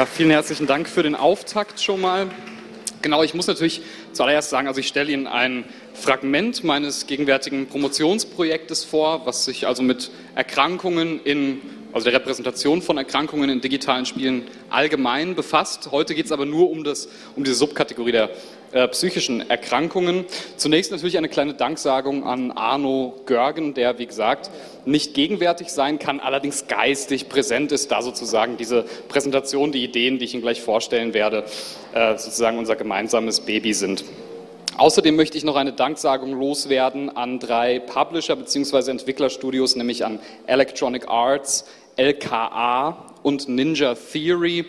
Ja, 0.00 0.06
vielen 0.06 0.30
herzlichen 0.30 0.66
Dank 0.66 0.88
für 0.88 1.02
den 1.02 1.14
Auftakt 1.14 1.78
schon 1.78 2.00
mal. 2.00 2.28
Genau, 3.02 3.22
ich 3.22 3.34
muss 3.34 3.48
natürlich 3.48 3.82
zuallererst 4.14 4.48
sagen, 4.48 4.66
also 4.66 4.80
ich 4.80 4.88
stelle 4.88 5.12
Ihnen 5.12 5.26
ein 5.26 5.66
Fragment 5.92 6.64
meines 6.64 7.06
gegenwärtigen 7.06 7.66
Promotionsprojektes 7.66 8.82
vor, 8.82 9.26
was 9.26 9.44
sich 9.44 9.66
also 9.66 9.82
mit 9.82 10.10
Erkrankungen 10.34 11.20
in, 11.22 11.60
also 11.92 12.04
der 12.08 12.18
Repräsentation 12.18 12.80
von 12.80 12.96
Erkrankungen 12.96 13.50
in 13.50 13.60
digitalen 13.60 14.06
Spielen 14.06 14.44
allgemein 14.70 15.34
befasst. 15.34 15.90
Heute 15.90 16.14
geht 16.14 16.24
es 16.24 16.32
aber 16.32 16.46
nur 16.46 16.70
um, 16.70 16.82
das, 16.82 17.10
um 17.36 17.44
diese 17.44 17.56
Subkategorie 17.56 18.12
der 18.12 18.30
äh, 18.72 18.86
psychischen 18.88 19.48
Erkrankungen. 19.50 20.24
Zunächst 20.56 20.92
natürlich 20.92 21.18
eine 21.18 21.28
kleine 21.28 21.54
Danksagung 21.54 22.24
an 22.24 22.52
Arno 22.52 23.14
Görgen, 23.26 23.74
der, 23.74 23.98
wie 23.98 24.06
gesagt, 24.06 24.50
nicht 24.84 25.14
gegenwärtig 25.14 25.68
sein 25.70 25.98
kann, 25.98 26.20
allerdings 26.20 26.66
geistig 26.68 27.28
präsent 27.28 27.72
ist, 27.72 27.90
da 27.90 28.02
sozusagen 28.02 28.56
diese 28.56 28.84
Präsentation, 29.08 29.72
die 29.72 29.84
Ideen, 29.84 30.18
die 30.18 30.24
ich 30.24 30.34
Ihnen 30.34 30.42
gleich 30.42 30.60
vorstellen 30.60 31.14
werde, 31.14 31.44
äh, 31.92 32.16
sozusagen 32.16 32.58
unser 32.58 32.76
gemeinsames 32.76 33.40
Baby 33.40 33.74
sind. 33.74 34.04
Außerdem 34.76 35.16
möchte 35.16 35.36
ich 35.36 35.44
noch 35.44 35.56
eine 35.56 35.72
Danksagung 35.72 36.32
loswerden 36.38 37.14
an 37.14 37.38
drei 37.38 37.80
Publisher 37.80 38.36
bzw. 38.36 38.90
Entwicklerstudios, 38.90 39.76
nämlich 39.76 40.04
an 40.04 40.20
Electronic 40.46 41.08
Arts, 41.08 41.66
LKA 41.96 43.12
und 43.22 43.48
Ninja 43.48 43.94
Theory. 43.94 44.66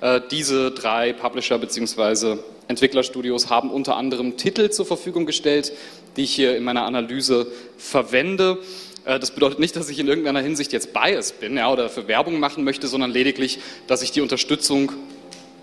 Äh, 0.00 0.20
diese 0.30 0.72
drei 0.72 1.12
Publisher 1.12 1.58
bzw. 1.58 2.38
Entwicklerstudios 2.68 3.50
haben 3.50 3.70
unter 3.70 3.96
anderem 3.96 4.36
Titel 4.36 4.70
zur 4.70 4.86
Verfügung 4.86 5.26
gestellt, 5.26 5.72
die 6.16 6.22
ich 6.22 6.34
hier 6.34 6.56
in 6.56 6.64
meiner 6.64 6.84
Analyse 6.84 7.46
verwende. 7.76 8.58
Äh, 9.04 9.20
das 9.20 9.32
bedeutet 9.32 9.58
nicht, 9.58 9.76
dass 9.76 9.88
ich 9.90 9.98
in 9.98 10.08
irgendeiner 10.08 10.40
Hinsicht 10.40 10.72
jetzt 10.72 10.92
biased 10.92 11.40
bin 11.40 11.56
ja, 11.56 11.70
oder 11.70 11.88
für 11.88 12.08
Werbung 12.08 12.40
machen 12.40 12.64
möchte, 12.64 12.88
sondern 12.88 13.10
lediglich, 13.10 13.60
dass 13.86 14.02
ich 14.02 14.10
die 14.12 14.20
Unterstützung 14.20 14.92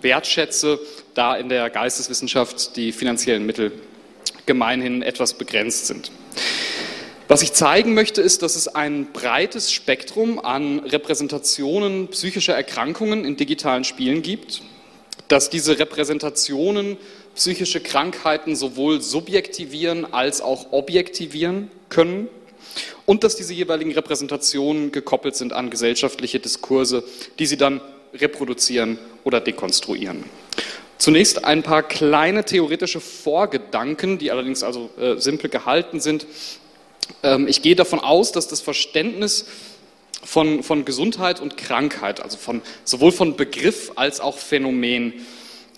wertschätze, 0.02 0.80
da 1.14 1.36
in 1.36 1.50
der 1.50 1.70
Geisteswissenschaft 1.70 2.76
die 2.76 2.92
finanziellen 2.92 3.46
Mittel 3.46 3.72
gemeinhin 4.46 5.02
etwas 5.02 5.34
begrenzt 5.34 5.88
sind. 5.88 6.12
Was 7.28 7.44
ich 7.44 7.54
zeigen 7.54 7.94
möchte, 7.94 8.22
ist, 8.22 8.42
dass 8.42 8.56
es 8.56 8.68
ein 8.68 9.12
breites 9.14 9.72
Spektrum 9.72 10.40
an 10.40 10.80
Repräsentationen 10.80 12.08
psychischer 12.08 12.56
Erkrankungen 12.56 13.24
in 13.24 13.38
digitalen 13.38 13.84
Spielen 13.84 14.24
gibt, 14.24 14.64
dass 15.28 15.52
diese 15.52 15.78
Repräsentationen 15.78 16.98
psychische 17.36 17.82
Krankheiten 17.82 18.56
sowohl 18.56 19.02
subjektivieren 19.02 20.12
als 20.12 20.42
auch 20.42 20.72
objektivieren 20.72 21.70
können 21.90 22.28
und 23.06 23.24
dass 23.24 23.36
diese 23.36 23.54
jeweiligen 23.54 23.92
Repräsentationen 23.92 24.92
gekoppelt 24.92 25.36
sind 25.36 25.54
an 25.54 25.70
gesellschaftliche 25.70 26.40
Diskurse, 26.40 27.04
die 27.38 27.46
sie 27.46 27.58
dann 27.58 27.80
reproduzieren 28.14 29.00
oder 29.24 29.42
dekonstruieren. 29.42 30.24
Zunächst 30.98 31.46
ein 31.46 31.64
paar 31.64 31.84
kleine 31.84 32.44
theoretische 32.44 33.00
Vorgedanken, 33.00 34.18
die 34.18 34.32
allerdings 34.32 34.64
also 34.64 34.90
äh, 35.00 35.16
simpel 35.16 35.50
gehalten 35.50 36.00
sind. 36.00 36.26
Ähm, 37.24 37.48
ich 37.48 37.62
gehe 37.62 37.76
davon 37.76 38.00
aus, 38.00 38.32
dass 38.32 38.48
das 38.48 38.60
Verständnis 38.60 39.46
von, 40.24 40.62
von 40.64 40.84
Gesundheit 40.84 41.40
und 41.40 41.56
Krankheit, 41.56 42.22
also 42.22 42.38
von, 42.38 42.62
sowohl 42.84 43.12
von 43.12 43.38
Begriff 43.38 43.94
als 43.96 44.20
auch 44.20 44.38
Phänomen, 44.38 45.14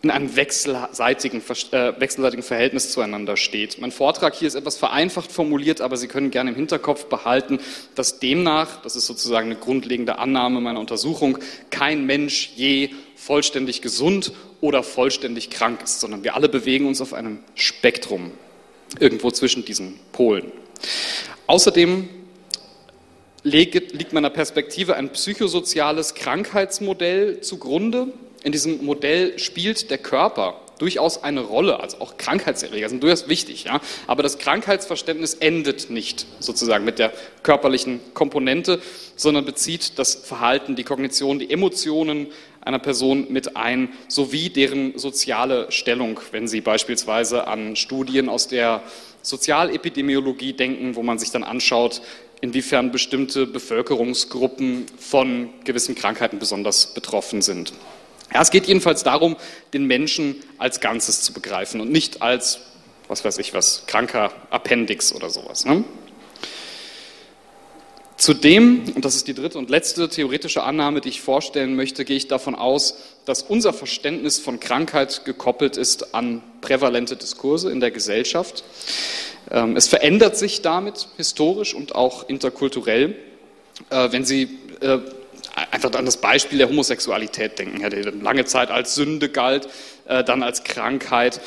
in 0.04 0.10
einem 0.10 0.36
wechselseitigen, 0.36 1.42
äh, 1.72 1.94
wechselseitigen 2.00 2.44
Verhältnis 2.44 2.92
zueinander 2.92 3.38
steht. 3.38 3.80
Mein 3.80 3.92
Vortrag 3.92 4.34
hier 4.34 4.48
ist 4.48 4.56
etwas 4.56 4.78
vereinfacht 4.78 5.32
formuliert, 5.32 5.80
aber 5.80 5.96
Sie 5.96 6.08
können 6.08 6.32
gerne 6.32 6.52
im 6.52 6.56
Hinterkopf 6.56 7.06
behalten, 7.06 7.60
dass 7.94 8.20
demnach, 8.20 8.82
das 8.82 8.96
ist 8.96 9.06
sozusagen 9.06 9.52
eine 9.52 9.60
grundlegende 9.60 10.18
Annahme 10.18 10.60
meiner 10.60 10.80
Untersuchung, 10.80 11.38
kein 11.70 12.06
Mensch 12.06 12.52
je 12.56 12.90
vollständig 13.16 13.82
gesund 13.82 14.32
oder 14.60 14.82
vollständig 14.82 15.52
krank 15.52 15.82
ist, 15.84 16.00
sondern 16.00 16.24
wir 16.24 16.36
alle 16.36 16.50
bewegen 16.50 16.88
uns 16.88 17.00
auf 17.02 17.14
einem 17.14 17.40
Spektrum 17.54 18.32
irgendwo 19.00 19.30
zwischen 19.30 19.66
diesen 19.66 20.00
Polen. 20.12 20.52
Außerdem 21.46 22.10
liegt 23.44 24.14
meiner 24.14 24.30
Perspektive 24.30 24.96
ein 24.96 25.12
psychosoziales 25.12 26.14
Krankheitsmodell 26.16 27.42
zugrunde. 27.42 28.08
In 28.44 28.52
diesem 28.52 28.84
Modell 28.84 29.38
spielt 29.38 29.92
der 29.92 29.98
Körper 29.98 30.60
durchaus 30.82 31.24
eine 31.24 31.42
Rolle, 31.42 31.80
also 31.80 32.00
auch 32.00 32.18
Krankheitserreger 32.18 32.90
sind 32.90 33.04
durchaus 33.04 33.30
wichtig, 33.30 33.66
ja. 33.66 33.80
Aber 34.08 34.24
das 34.24 34.40
Krankheitsverständnis 34.40 35.36
endet 35.36 35.92
nicht 35.92 36.26
sozusagen 36.40 36.84
mit 36.86 36.98
der 36.98 37.14
körperlichen 37.44 38.00
Komponente, 38.16 38.82
sondern 39.16 39.46
bezieht 39.46 40.00
das 40.00 40.16
Verhalten, 40.16 40.76
die 40.76 40.84
Kognition, 40.84 41.38
die 41.38 41.52
Emotionen 41.52 42.28
einer 42.62 42.80
Person 42.80 43.28
mit 43.32 43.56
ein, 43.56 43.90
sowie 44.08 44.50
deren 44.50 44.98
soziale 44.98 45.72
Stellung, 45.72 46.20
wenn 46.32 46.48
Sie 46.48 46.62
beispielsweise 46.62 47.48
an 47.48 47.76
Studien 47.76 48.28
aus 48.28 48.48
der 48.48 48.82
Sozialepidemiologie 49.22 50.54
denken, 50.54 50.96
wo 50.96 51.04
man 51.04 51.20
sich 51.20 51.30
dann 51.30 51.44
anschaut, 51.44 52.02
inwiefern 52.42 52.92
bestimmte 52.92 53.46
Bevölkerungsgruppen 53.46 54.88
von 54.98 55.50
gewissen 55.64 55.94
Krankheiten 55.94 56.40
besonders 56.40 56.88
betroffen 56.96 57.44
sind. 57.44 57.72
Ja, 58.34 58.42
es 58.42 58.50
geht 58.50 58.68
jedenfalls 58.68 59.04
darum, 59.04 59.36
den 59.74 59.86
Menschen 59.86 60.36
als 60.58 60.80
Ganzes 60.80 61.22
zu 61.22 61.34
begreifen 61.34 61.82
und 61.82 61.92
nicht 61.92 62.22
als, 62.22 62.60
was 63.08 63.26
weiß 63.26 63.38
ich 63.40 63.54
was, 63.54 63.84
kranker 63.88 64.32
Appendix 64.50 65.14
oder 65.14 65.30
sowas. 65.30 65.66
Ne? 65.66 65.84
Zudem, 68.22 68.84
und 68.96 69.04
das 69.04 69.16
ist 69.16 69.28
die 69.28 69.34
dritte 69.34 69.58
und 69.58 69.72
letzte 69.72 70.08
theoretische 70.08 70.62
Annahme, 70.62 71.02
die 71.02 71.10
ich 71.10 71.22
vorstellen 71.22 71.76
möchte, 71.76 72.06
gehe 72.06 72.18
ich 72.18 72.28
davon 72.28 72.54
aus, 72.54 72.96
dass 73.26 73.42
unser 73.42 73.74
Verständnis 73.74 74.38
von 74.38 74.60
Krankheit 74.60 75.26
gekoppelt 75.26 75.76
ist 75.76 76.14
an 76.14 76.44
prävalente 76.62 77.16
Diskurse 77.16 77.72
in 77.72 77.80
der 77.80 77.90
Gesellschaft. 77.90 78.64
Ähm, 79.50 79.76
es 79.76 79.88
verändert 79.88 80.38
sich 80.38 80.62
damit 80.62 81.08
historisch 81.18 81.74
und 81.74 81.96
auch 81.96 82.30
interkulturell. 82.30 83.16
Äh, 83.90 84.12
wenn 84.12 84.24
Sie 84.24 84.60
äh, 84.82 85.00
einfach 85.72 85.92
an 85.94 86.06
das 86.06 86.18
Beispiel 86.18 86.58
der 86.58 86.70
Homosexualität 86.70 87.58
denken, 87.58 87.90
der 87.90 88.12
lange 88.12 88.46
Zeit 88.46 88.70
als 88.70 88.96
Sünde 88.96 89.30
galt, 89.30 89.68
äh, 90.06 90.24
dann 90.24 90.44
als 90.44 90.64
Krankheit 90.64 91.42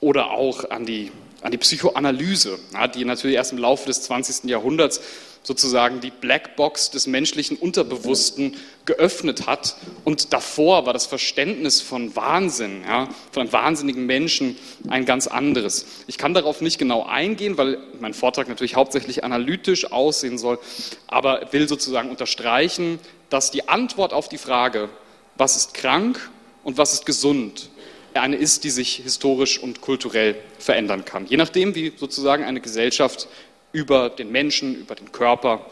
oder 0.00 0.30
auch 0.30 0.70
an 0.70 0.86
die, 0.86 1.10
an 1.42 1.50
die 1.50 1.58
Psychoanalyse, 1.58 2.58
die 2.94 3.04
natürlich 3.04 3.36
erst 3.36 3.52
im 3.52 3.58
Laufe 3.58 3.86
des 3.86 4.02
20. 4.02 4.48
Jahrhunderts 4.48 5.00
sozusagen 5.44 6.00
die 6.00 6.10
Blackbox 6.10 6.90
des 6.90 7.06
menschlichen 7.06 7.56
Unterbewussten 7.56 8.56
geöffnet 8.86 9.46
hat. 9.46 9.76
Und 10.02 10.32
davor 10.32 10.86
war 10.86 10.92
das 10.92 11.06
Verständnis 11.06 11.80
von 11.80 12.16
Wahnsinn, 12.16 12.82
ja, 12.84 13.08
von 13.30 13.42
einem 13.42 13.52
wahnsinnigen 13.52 14.06
Menschen 14.06 14.56
ein 14.88 15.04
ganz 15.04 15.26
anderes. 15.26 15.86
Ich 16.06 16.18
kann 16.18 16.34
darauf 16.34 16.62
nicht 16.62 16.78
genau 16.78 17.04
eingehen, 17.04 17.58
weil 17.58 17.78
mein 18.00 18.14
Vortrag 18.14 18.48
natürlich 18.48 18.74
hauptsächlich 18.74 19.22
analytisch 19.22 19.92
aussehen 19.92 20.38
soll, 20.38 20.58
aber 21.06 21.52
will 21.52 21.68
sozusagen 21.68 22.10
unterstreichen, 22.10 22.98
dass 23.28 23.50
die 23.50 23.68
Antwort 23.68 24.14
auf 24.14 24.28
die 24.28 24.38
Frage, 24.38 24.88
was 25.36 25.56
ist 25.56 25.74
krank 25.74 26.30
und 26.62 26.78
was 26.78 26.94
ist 26.94 27.04
gesund, 27.04 27.68
eine 28.14 28.36
ist, 28.36 28.64
die 28.64 28.70
sich 28.70 28.96
historisch 28.96 29.58
und 29.58 29.80
kulturell 29.80 30.36
verändern 30.58 31.04
kann. 31.04 31.26
Je 31.26 31.36
nachdem, 31.36 31.74
wie 31.74 31.92
sozusagen 31.96 32.44
eine 32.44 32.60
Gesellschaft 32.60 33.28
über 33.74 34.08
den 34.08 34.32
Menschen, 34.32 34.76
über 34.76 34.94
den 34.94 35.12
Körper, 35.12 35.66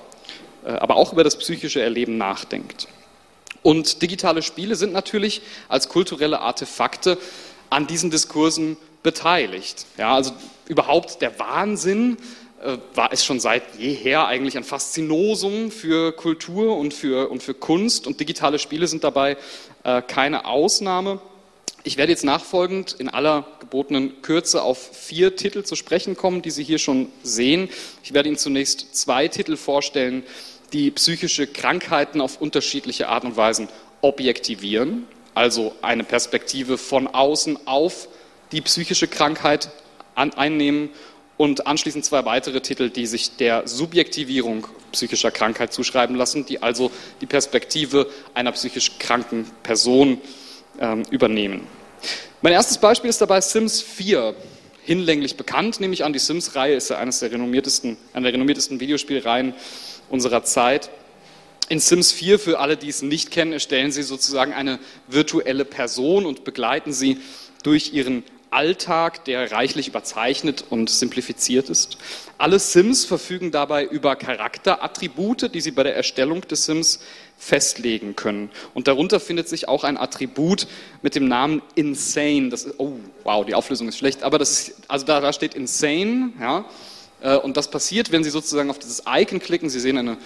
äh, 0.66 0.72
aber 0.72 0.96
auch 0.96 1.14
über 1.14 1.24
das 1.24 1.36
psychische 1.36 1.80
Erleben 1.80 2.18
nachdenkt. 2.18 2.88
Und 3.62 4.02
digitale 4.02 4.42
Spiele 4.42 4.74
sind 4.74 4.92
natürlich 4.92 5.40
als 5.68 5.88
kulturelle 5.88 6.40
Artefakte 6.40 7.16
an 7.70 7.86
diesen 7.86 8.10
Diskursen 8.10 8.76
beteiligt. 9.02 9.86
Ja, 9.96 10.14
also 10.14 10.32
überhaupt 10.66 11.22
der 11.22 11.38
Wahnsinn 11.38 12.18
äh, 12.62 12.76
war 12.94 13.12
es 13.12 13.24
schon 13.24 13.38
seit 13.38 13.62
jeher 13.78 14.26
eigentlich 14.26 14.56
ein 14.56 14.64
Faszinosum 14.64 15.70
für 15.70 16.12
Kultur 16.12 16.76
und 16.76 16.92
für, 16.92 17.30
und 17.30 17.40
für 17.40 17.54
Kunst 17.54 18.08
und 18.08 18.18
digitale 18.18 18.58
Spiele 18.58 18.88
sind 18.88 19.04
dabei 19.04 19.36
äh, 19.84 20.02
keine 20.02 20.44
Ausnahme. 20.44 21.20
Ich 21.84 21.96
werde 21.96 22.12
jetzt 22.12 22.24
nachfolgend 22.24 22.92
in 22.92 23.08
aller 23.08 23.44
gebotenen 23.58 24.22
Kürze 24.22 24.62
auf 24.62 24.96
vier 24.96 25.34
Titel 25.34 25.64
zu 25.64 25.74
sprechen 25.74 26.16
kommen, 26.16 26.40
die 26.40 26.52
Sie 26.52 26.62
hier 26.62 26.78
schon 26.78 27.08
sehen. 27.24 27.68
Ich 28.04 28.14
werde 28.14 28.28
Ihnen 28.28 28.38
zunächst 28.38 28.94
zwei 28.94 29.26
Titel 29.26 29.56
vorstellen, 29.56 30.22
die 30.72 30.92
psychische 30.92 31.48
Krankheiten 31.48 32.20
auf 32.20 32.40
unterschiedliche 32.40 33.08
Art 33.08 33.24
und 33.24 33.36
Weisen 33.36 33.68
objektivieren, 34.00 35.08
also 35.34 35.74
eine 35.82 36.04
Perspektive 36.04 36.78
von 36.78 37.08
außen 37.08 37.66
auf 37.66 38.08
die 38.52 38.60
psychische 38.60 39.08
Krankheit 39.08 39.70
einnehmen 40.14 40.90
und 41.36 41.66
anschließend 41.66 42.04
zwei 42.04 42.24
weitere 42.24 42.60
Titel, 42.60 42.90
die 42.90 43.06
sich 43.06 43.36
der 43.36 43.66
Subjektivierung 43.66 44.68
psychischer 44.92 45.32
Krankheit 45.32 45.72
zuschreiben 45.72 46.14
lassen, 46.14 46.46
die 46.46 46.62
also 46.62 46.92
die 47.20 47.26
Perspektive 47.26 48.08
einer 48.34 48.52
psychisch 48.52 48.98
kranken 48.98 49.50
Person 49.64 50.10
ähm, 50.10 50.20
übernehmen. 51.10 51.66
Mein 52.40 52.52
erstes 52.52 52.78
Beispiel 52.78 53.10
ist 53.10 53.20
dabei 53.20 53.40
Sims 53.40 53.82
4, 53.82 54.34
hinlänglich 54.84 55.36
bekannt, 55.36 55.80
nehme 55.80 55.94
ich 55.94 56.04
an. 56.04 56.12
Die 56.12 56.18
Sims-Reihe 56.18 56.74
ist 56.74 56.90
ja 56.90 56.98
eines 56.98 57.20
der 57.20 57.30
renommiertesten, 57.30 57.96
eine 58.12 58.24
der 58.24 58.32
renommiertesten 58.34 58.80
Videospielreihen 58.80 59.54
unserer 60.10 60.42
Zeit. 60.44 60.90
In 61.68 61.78
Sims 61.78 62.12
4, 62.12 62.38
für 62.38 62.58
alle, 62.58 62.76
die 62.76 62.88
es 62.88 63.02
nicht 63.02 63.30
kennen, 63.30 63.52
erstellen 63.52 63.92
Sie 63.92 64.02
sozusagen 64.02 64.52
eine 64.52 64.78
virtuelle 65.06 65.64
Person 65.64 66.26
und 66.26 66.44
begleiten 66.44 66.92
sie 66.92 67.18
durch 67.62 67.94
ihren 67.94 68.24
Alltag, 68.52 69.24
der 69.24 69.50
reichlich 69.50 69.88
überzeichnet 69.88 70.64
und 70.68 70.90
simplifiziert 70.90 71.70
ist. 71.70 71.98
Alle 72.38 72.58
Sims 72.58 73.04
verfügen 73.04 73.50
dabei 73.50 73.84
über 73.84 74.16
Charakterattribute, 74.16 75.54
die 75.54 75.60
sie 75.60 75.70
bei 75.70 75.82
der 75.82 75.96
Erstellung 75.96 76.42
des 76.42 76.66
Sims 76.66 77.00
festlegen 77.38 78.14
können. 78.14 78.50
Und 78.74 78.88
darunter 78.88 79.20
findet 79.20 79.48
sich 79.48 79.68
auch 79.68 79.84
ein 79.84 79.96
Attribut 79.96 80.66
mit 81.02 81.14
dem 81.14 81.28
Namen 81.28 81.62
Insane. 81.74 82.50
Das 82.50 82.64
ist, 82.64 82.74
oh, 82.78 82.98
wow, 83.24 83.44
die 83.44 83.54
Auflösung 83.54 83.88
ist 83.88 83.98
schlecht, 83.98 84.22
aber 84.22 84.38
das 84.38 84.50
ist, 84.50 84.74
also 84.88 85.06
da, 85.06 85.20
da 85.20 85.32
steht 85.32 85.54
Insane, 85.54 86.32
ja. 86.40 86.64
Äh, 87.22 87.36
und 87.36 87.56
das 87.56 87.70
passiert, 87.70 88.12
wenn 88.12 88.24
Sie 88.24 88.30
sozusagen 88.30 88.70
auf 88.70 88.78
dieses 88.78 89.04
Icon 89.06 89.40
klicken. 89.40 89.70
Sie 89.70 89.80
sehen 89.80 89.98
eine 89.98 90.18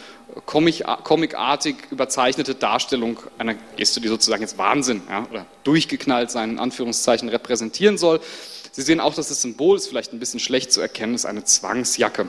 comicartig 0.44 1.76
überzeichnete 1.90 2.54
Darstellung 2.54 3.18
einer 3.38 3.54
Geste, 3.76 4.00
die 4.00 4.08
sozusagen 4.08 4.42
jetzt 4.42 4.58
Wahnsinn 4.58 5.02
ja, 5.08 5.26
oder 5.30 5.46
durchgeknallt 5.64 6.30
sein, 6.30 6.50
in 6.50 6.58
Anführungszeichen, 6.58 7.28
repräsentieren 7.28 7.98
soll. 7.98 8.20
Sie 8.72 8.82
sehen 8.82 9.00
auch, 9.00 9.14
dass 9.14 9.28
das 9.28 9.40
Symbol 9.42 9.76
ist 9.76 9.88
vielleicht 9.88 10.12
ein 10.12 10.18
bisschen 10.18 10.40
schlecht 10.40 10.72
zu 10.72 10.80
erkennen, 10.80 11.14
ist 11.14 11.24
eine 11.24 11.44
Zwangsjacke. 11.44 12.28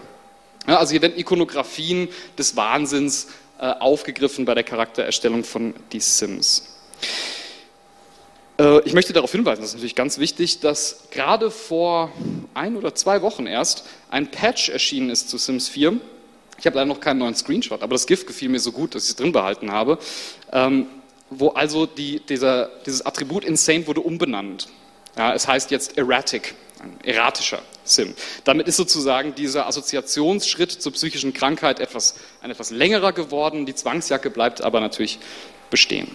Ja, 0.67 0.77
also 0.77 0.91
hier 0.91 1.01
werden 1.01 1.17
Ikonografien 1.17 2.09
des 2.37 2.55
Wahnsinns 2.55 3.27
äh, 3.59 3.65
aufgegriffen 3.65 4.45
bei 4.45 4.53
der 4.53 4.63
Charaktererstellung 4.63 5.43
von 5.43 5.73
Die 5.91 5.99
Sims. 5.99 6.75
Äh, 8.59 8.81
ich 8.81 8.93
möchte 8.93 9.13
darauf 9.13 9.31
hinweisen, 9.31 9.61
das 9.61 9.69
ist 9.69 9.75
natürlich 9.75 9.95
ganz 9.95 10.17
wichtig, 10.17 10.59
dass 10.59 11.03
gerade 11.11 11.51
vor 11.51 12.11
ein 12.53 12.75
oder 12.75 12.95
zwei 12.95 13.21
Wochen 13.21 13.45
erst 13.45 13.85
ein 14.09 14.29
Patch 14.31 14.69
erschienen 14.69 15.09
ist 15.09 15.29
zu 15.29 15.37
Sims 15.37 15.69
4. 15.69 15.99
Ich 16.59 16.65
habe 16.65 16.75
leider 16.75 16.87
noch 16.87 16.99
keinen 16.99 17.19
neuen 17.19 17.35
Screenshot, 17.35 17.83
aber 17.83 17.93
das 17.93 18.07
GIF 18.07 18.25
gefiel 18.25 18.49
mir 18.49 18.59
so 18.59 18.71
gut, 18.71 18.95
dass 18.95 19.03
ich 19.03 19.11
es 19.11 19.15
drin 19.15 19.31
behalten 19.31 19.71
habe. 19.71 19.99
Ähm, 20.51 20.87
wo 21.29 21.49
also 21.49 21.85
die, 21.85 22.21
dieser, 22.21 22.69
dieses 22.85 23.05
Attribut 23.05 23.43
Insane 23.43 23.85
wurde 23.85 23.99
umbenannt. 24.01 24.69
Ja, 25.17 25.33
es 25.33 25.47
heißt 25.47 25.71
jetzt 25.71 25.97
Erratic, 25.97 26.55
ein 26.79 26.97
erratischer 27.03 27.61
Sim. 27.83 28.13
Damit 28.43 28.67
ist 28.67 28.77
sozusagen 28.77 29.33
dieser 29.35 29.67
Assoziationsschritt 29.67 30.71
zur 30.71 30.91
psychischen 30.91 31.33
Krankheit 31.33 31.79
etwas, 31.79 32.15
ein 32.41 32.51
etwas 32.51 32.69
längerer 32.69 33.13
geworden. 33.13 33.65
Die 33.65 33.75
Zwangsjacke 33.75 34.29
bleibt 34.29 34.61
aber 34.61 34.79
natürlich 34.79 35.19
bestehen. 35.69 36.09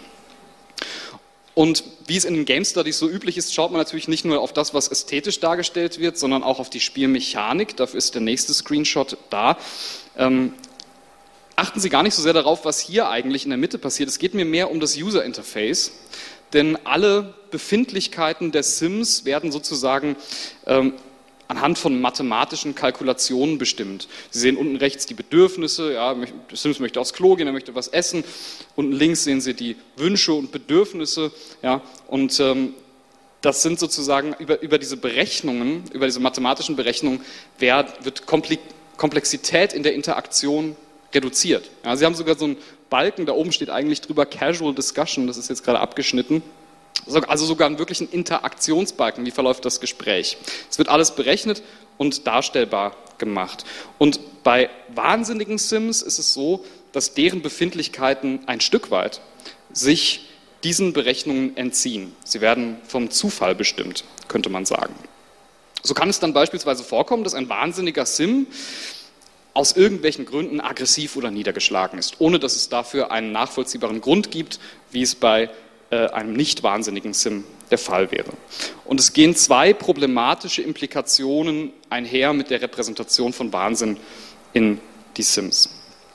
Und 1.55 1.85
wie 2.07 2.17
es 2.17 2.25
in 2.25 2.35
den 2.35 2.45
Game 2.45 2.65
Studies 2.65 2.99
so 2.99 3.09
üblich 3.09 3.37
ist, 3.37 3.53
schaut 3.53 3.73
man 3.73 3.81
natürlich 3.81 4.09
nicht 4.09 4.25
nur 4.25 4.41
auf 4.41 4.53
das, 4.53 4.73
was 4.73 4.89
ästhetisch 4.89 5.39
dargestellt 5.41 5.99
wird, 5.99 6.17
sondern 6.17 6.43
auch 6.43 6.59
auf 6.59 6.71
die 6.71 6.81
Spielmechanik. 6.81 7.77
Dafür 7.77 7.99
ist 7.99 8.15
der 8.15 8.23
nächste 8.23 8.55
Screenshot 8.55 9.19
da. 9.29 9.59
Ähm, 10.17 10.55
achten 11.57 11.79
Sie 11.81 11.91
gar 11.91 12.03
nicht 12.03 12.15
so 12.15 12.23
sehr 12.23 12.33
darauf, 12.33 12.65
was 12.65 12.81
hier 12.81 13.11
eigentlich 13.11 13.45
in 13.45 13.51
der 13.51 13.59
Mitte 13.59 13.79
passiert. 13.79 14.09
Es 14.09 14.19
geht 14.19 14.33
mir 14.33 14.47
mehr 14.47 14.71
um 14.71 14.81
das 14.81 14.97
User 14.97 15.25
Interface. 15.25 15.93
Denn 16.55 16.79
alle 16.85 17.35
Befindlichkeiten 17.51 18.53
der 18.53 18.63
Sims 18.63 19.25
werden 19.25 19.53
sozusagen 19.53 20.17
ähm, 20.67 20.95
anhand 21.53 21.79
von 21.79 22.01
mathematischen 22.01 22.75
Kalkulationen 22.75 23.59
bestimmt. 23.59 24.09
Sie 24.31 24.41
sehen 24.41 24.57
unten 24.57 24.77
rechts 24.77 25.05
die 25.05 25.13
Bedürfnisse, 25.13 25.93
ja, 25.93 26.17
Sims 26.51 26.79
möchte 26.81 26.99
aufs 26.99 27.13
Klo 27.13 27.37
gehen, 27.37 27.47
er 27.47 27.53
möchte 27.53 27.75
was 27.75 27.89
essen. 27.89 28.25
Unten 28.75 28.93
links 28.93 29.25
sehen 29.25 29.43
Sie 29.43 29.53
die 29.53 29.77
Wünsche 29.97 30.33
und 30.33 30.51
Bedürfnisse, 30.51 31.31
ja, 31.63 31.83
und 32.09 32.41
ähm, 32.41 32.73
das 33.43 33.63
sind 33.63 33.79
sozusagen 33.79 34.35
über, 34.39 34.63
über 34.63 34.79
diese 34.79 34.97
Berechnungen, 34.97 35.85
über 35.93 36.07
diese 36.07 36.21
mathematischen 36.21 36.75
Berechnungen, 36.75 37.21
wer, 37.59 37.87
wird 38.03 38.25
Komplexität 38.97 39.75
in 39.75 39.83
der 39.83 39.93
Interaktion 39.93 40.75
reduziert. 41.15 41.69
Ja, 41.85 41.97
Sie 41.97 42.07
haben 42.07 42.15
sogar 42.15 42.37
so 42.37 42.47
einen 42.47 42.57
Balken, 42.89 43.27
da 43.27 43.35
oben 43.35 43.53
steht 43.53 43.69
eigentlich 43.69 44.01
drüber 44.01 44.25
Casual 44.25 44.75
Discussion, 44.75 45.27
das 45.27 45.37
ist 45.37 45.51
jetzt 45.51 45.65
gerade 45.65 45.81
abgeschnitten. 45.81 46.43
Also 47.27 47.47
sogar 47.47 47.67
einen 47.67 47.79
wirklichen 47.79 48.09
Interaktionsbalken, 48.11 49.27
wie 49.27 49.31
verläuft 49.33 49.65
das 49.65 49.81
Gespräch. 49.81 50.37
Es 50.71 50.79
wird 50.79 50.89
alles 50.89 51.13
berechnet 51.13 51.63
und 51.99 52.27
darstellbar 52.27 52.97
gemacht. 53.19 53.65
Und 53.99 54.21
bei 54.45 54.71
wahnsinnigen 54.95 55.59
Sims 55.59 56.03
ist 56.03 56.19
es 56.19 56.33
so, 56.33 56.65
dass 56.93 57.15
deren 57.15 57.43
Befindlichkeiten 57.43 58.41
ein 58.47 58.61
Stück 58.61 58.91
weit 58.91 59.21
sich 59.73 60.29
diesen 60.65 60.93
Berechnungen 60.93 61.57
entziehen. 61.57 62.15
Sie 62.25 62.41
werden 62.41 62.77
vom 62.87 63.11
Zufall 63.11 63.55
bestimmt, 63.55 64.05
könnte 64.29 64.49
man 64.49 64.65
sagen. 64.65 64.95
So 65.83 65.95
kann 65.95 66.09
es 66.09 66.21
dann 66.21 66.33
beispielsweise 66.33 66.85
vorkommen, 66.85 67.25
dass 67.25 67.35
ein 67.35 67.49
wahnsinniger 67.49 68.07
Sim 68.07 68.47
aus 69.55 69.73
irgendwelchen 69.73 70.25
Gründen 70.25 70.61
aggressiv 70.61 71.17
oder 71.17 71.31
niedergeschlagen 71.31 71.99
ist, 71.99 72.17
ohne 72.21 72.39
dass 72.39 72.55
es 72.55 72.69
dafür 72.69 73.11
einen 73.11 73.33
nachvollziehbaren 73.33 74.01
Grund 74.01 74.31
gibt, 74.31 74.61
wie 74.93 75.03
es 75.03 75.15
bei 75.15 75.51
einem 75.93 76.33
nicht 76.33 76.63
wahnsinnigen 76.63 77.13
Sim 77.13 77.45
der 77.71 77.79
Fall 77.79 78.11
wäre. 78.11 78.31
Und 78.85 78.99
es 79.01 79.13
gehen 79.13 79.35
zwei 79.35 79.73
problematische 79.73 80.63
Implikationen 80.63 81.73
einher 81.91 82.33
mit 82.33 82.51
der 82.51 82.63
Repräsentation 82.63 83.33
von 83.33 83.53
Wahnsinn 83.53 83.99
in 84.53 84.81
die 85.17 85.23
Sims. 85.23 85.69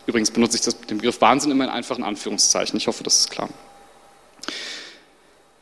Übrigens 0.05 0.31
benutze 0.31 0.57
ich 0.57 0.63
das, 0.63 0.79
den 0.81 0.97
Begriff 0.97 1.21
Wahnsinn 1.21 1.51
immer 1.51 1.65
in 1.65 1.69
einfachen 1.69 2.03
Anführungszeichen. 2.03 2.77
Ich 2.77 2.87
hoffe, 2.87 3.03
das 3.03 3.19
ist 3.19 3.29
klar. 3.29 3.49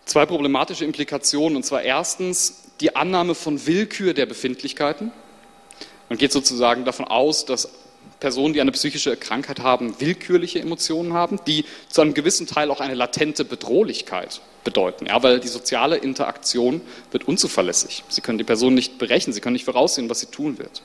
Zwei 0.05 0.25
problematische 0.25 0.85
Implikationen, 0.85 1.55
und 1.55 1.63
zwar 1.63 1.81
erstens 1.81 2.63
die 2.79 2.95
Annahme 2.95 3.35
von 3.35 3.65
Willkür 3.65 4.13
der 4.13 4.27
Befindlichkeiten. 4.27 5.11
Man 6.09 6.17
geht 6.17 6.31
sozusagen 6.31 6.85
davon 6.85 7.05
aus, 7.05 7.45
dass 7.45 7.69
Personen, 8.19 8.53
die 8.53 8.61
eine 8.61 8.71
psychische 8.71 9.17
Krankheit 9.17 9.59
haben, 9.59 9.99
willkürliche 9.99 10.59
Emotionen 10.59 11.13
haben, 11.13 11.39
die 11.47 11.65
zu 11.89 12.01
einem 12.01 12.13
gewissen 12.13 12.47
Teil 12.47 12.71
auch 12.71 12.79
eine 12.79 12.95
latente 12.95 13.45
Bedrohlichkeit 13.45 14.41
bedeuten. 14.63 15.05
Ja, 15.05 15.21
weil 15.23 15.39
die 15.39 15.47
soziale 15.47 15.97
Interaktion 15.97 16.81
wird 17.11 17.27
unzuverlässig. 17.27 18.03
Sie 18.09 18.21
können 18.21 18.37
die 18.37 18.43
Person 18.43 18.73
nicht 18.73 18.97
berechnen, 18.97 19.33
sie 19.33 19.41
können 19.41 19.53
nicht 19.53 19.65
voraussehen, 19.65 20.09
was 20.09 20.21
sie 20.21 20.27
tun 20.27 20.57
wird. 20.57 20.81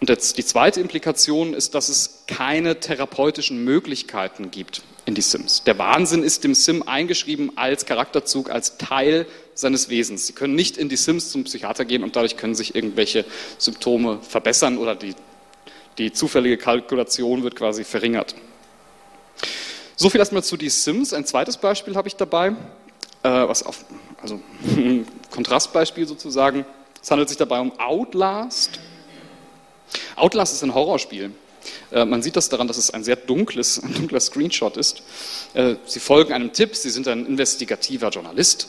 Und 0.00 0.10
jetzt 0.10 0.36
die 0.36 0.44
zweite 0.44 0.80
Implikation 0.80 1.54
ist, 1.54 1.74
dass 1.74 1.88
es 1.88 2.24
keine 2.26 2.80
therapeutischen 2.80 3.64
Möglichkeiten 3.64 4.50
gibt 4.50 4.82
in 5.06 5.14
die 5.14 5.22
Sims. 5.22 5.62
Der 5.64 5.78
Wahnsinn 5.78 6.22
ist 6.22 6.44
dem 6.44 6.54
Sim 6.54 6.82
eingeschrieben 6.82 7.52
als 7.56 7.86
Charakterzug, 7.86 8.50
als 8.50 8.76
Teil 8.76 9.26
seines 9.54 9.88
Wesens. 9.88 10.26
Sie 10.26 10.34
können 10.34 10.54
nicht 10.54 10.76
in 10.76 10.90
die 10.90 10.96
Sims 10.96 11.30
zum 11.30 11.44
Psychiater 11.44 11.86
gehen 11.86 12.02
und 12.02 12.14
dadurch 12.14 12.36
können 12.36 12.54
sich 12.54 12.74
irgendwelche 12.74 13.24
Symptome 13.56 14.18
verbessern 14.20 14.76
oder 14.76 14.94
die 14.94 15.14
die 15.98 16.12
zufällige 16.12 16.58
Kalkulation 16.58 17.42
wird 17.42 17.56
quasi 17.56 17.84
verringert. 17.84 18.34
So 19.96 20.10
viel 20.10 20.20
erstmal 20.20 20.44
zu 20.44 20.56
die 20.56 20.68
Sims. 20.68 21.12
Ein 21.12 21.24
zweites 21.24 21.56
Beispiel 21.56 21.96
habe 21.96 22.08
ich 22.08 22.16
dabei, 22.16 22.48
äh, 22.48 22.54
was 23.22 23.62
auf, 23.62 23.84
also 24.20 24.40
ein 24.76 25.06
Kontrastbeispiel 25.30 26.06
sozusagen. 26.06 26.66
Es 27.02 27.10
handelt 27.10 27.28
sich 27.28 27.38
dabei 27.38 27.60
um 27.60 27.78
Outlast. 27.78 28.78
Outlast 30.16 30.54
ist 30.54 30.62
ein 30.62 30.74
Horrorspiel. 30.74 31.30
Äh, 31.90 32.04
man 32.04 32.22
sieht 32.22 32.36
das 32.36 32.48
daran, 32.48 32.68
dass 32.68 32.76
es 32.76 32.90
ein 32.90 33.04
sehr 33.04 33.16
dunkles, 33.16 33.78
ein 33.82 33.94
dunkler 33.94 34.20
Screenshot 34.20 34.76
ist. 34.76 35.02
Äh, 35.54 35.76
Sie 35.86 36.00
folgen 36.00 36.32
einem 36.32 36.52
Tipp, 36.52 36.76
Sie 36.76 36.90
sind 36.90 37.08
ein 37.08 37.24
investigativer 37.26 38.10
Journalist 38.10 38.68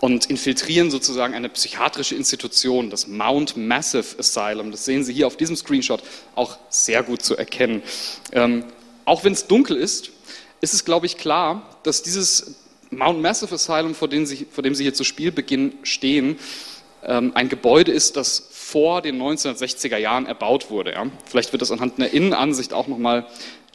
und 0.00 0.26
infiltrieren 0.26 0.90
sozusagen 0.90 1.34
eine 1.34 1.50
psychiatrische 1.50 2.14
Institution, 2.14 2.90
das 2.90 3.06
Mount 3.06 3.56
Massive 3.56 4.18
Asylum. 4.18 4.70
Das 4.70 4.84
sehen 4.84 5.04
Sie 5.04 5.12
hier 5.12 5.26
auf 5.26 5.36
diesem 5.36 5.56
Screenshot 5.56 6.02
auch 6.34 6.58
sehr 6.70 7.02
gut 7.02 7.22
zu 7.22 7.36
erkennen. 7.36 7.82
Ähm, 8.32 8.64
auch 9.04 9.24
wenn 9.24 9.34
es 9.34 9.46
dunkel 9.46 9.76
ist, 9.76 10.10
ist 10.62 10.74
es, 10.74 10.84
glaube 10.84 11.06
ich, 11.06 11.18
klar, 11.18 11.78
dass 11.82 12.02
dieses 12.02 12.54
Mount 12.90 13.20
Massive 13.20 13.54
Asylum, 13.54 13.94
vor 13.94 14.08
dem 14.08 14.24
Sie, 14.26 14.46
vor 14.50 14.62
dem 14.62 14.74
Sie 14.74 14.84
hier 14.84 14.94
zu 14.94 15.04
Spielbeginn 15.04 15.74
stehen, 15.82 16.38
ähm, 17.04 17.32
ein 17.34 17.48
Gebäude 17.48 17.92
ist, 17.92 18.16
das 18.16 18.48
vor 18.50 19.02
den 19.02 19.20
1960er 19.20 19.96
Jahren 19.96 20.26
erbaut 20.26 20.70
wurde. 20.70 20.92
Ja? 20.92 21.06
Vielleicht 21.26 21.52
wird 21.52 21.62
das 21.62 21.70
anhand 21.70 21.98
einer 21.98 22.12
Innenansicht 22.12 22.72
auch 22.72 22.88
nochmal 22.88 23.26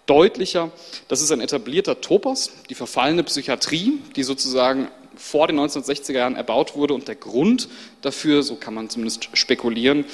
deutlicher. 0.05 0.71
Das 1.07 1.21
ist 1.21 1.31
ein 1.31 1.41
etablierter 1.41 2.01
Topos, 2.01 2.51
die 2.69 2.75
verfallene 2.75 3.23
Psychiatrie, 3.23 3.99
die 4.15 4.23
sozusagen 4.23 4.89
vor 5.17 5.47
den 5.47 5.59
1960er 5.59 6.13
Jahren 6.13 6.35
erbaut 6.35 6.75
wurde. 6.75 6.93
Und 6.93 7.07
der 7.07 7.15
Grund 7.15 7.67
dafür, 8.01 8.43
so 8.43 8.55
kann 8.55 8.73
man 8.73 8.89
zumindest 8.89 9.29
spekulieren, 9.33 10.05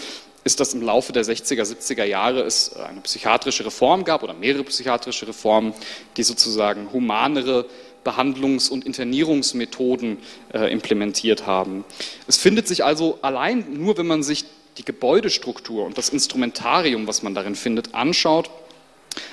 ist, 0.43 0.59
dass 0.59 0.73
im 0.73 0.81
Laufe 0.81 1.13
der 1.13 1.23
60er, 1.23 1.63
70er 1.63 2.03
Jahre 2.03 2.41
es 2.41 2.73
eine 2.75 3.01
psychiatrische 3.01 3.65
Reform 3.65 4.03
gab 4.03 4.23
oder 4.23 4.33
mehrere 4.33 4.63
psychiatrische 4.63 5.27
Reformen, 5.27 5.73
die 6.17 6.23
sozusagen 6.23 6.91
humanere 6.91 7.65
Behandlungs- 8.03 8.69
und 8.69 8.85
Internierungsmethoden 8.85 10.17
äh, 10.53 10.71
implementiert 10.71 11.45
haben. 11.45 11.83
Es 12.27 12.37
findet 12.37 12.67
sich 12.67 12.83
also 12.83 13.19
allein 13.21 13.73
nur, 13.73 13.97
wenn 13.97 14.07
man 14.07 14.23
sich 14.23 14.45
die 14.77 14.85
Gebäudestruktur 14.85 15.85
und 15.85 15.97
das 15.97 16.09
Instrumentarium, 16.09 17.05
was 17.05 17.21
man 17.21 17.35
darin 17.35 17.55
findet, 17.55 17.93
anschaut, 17.93 18.49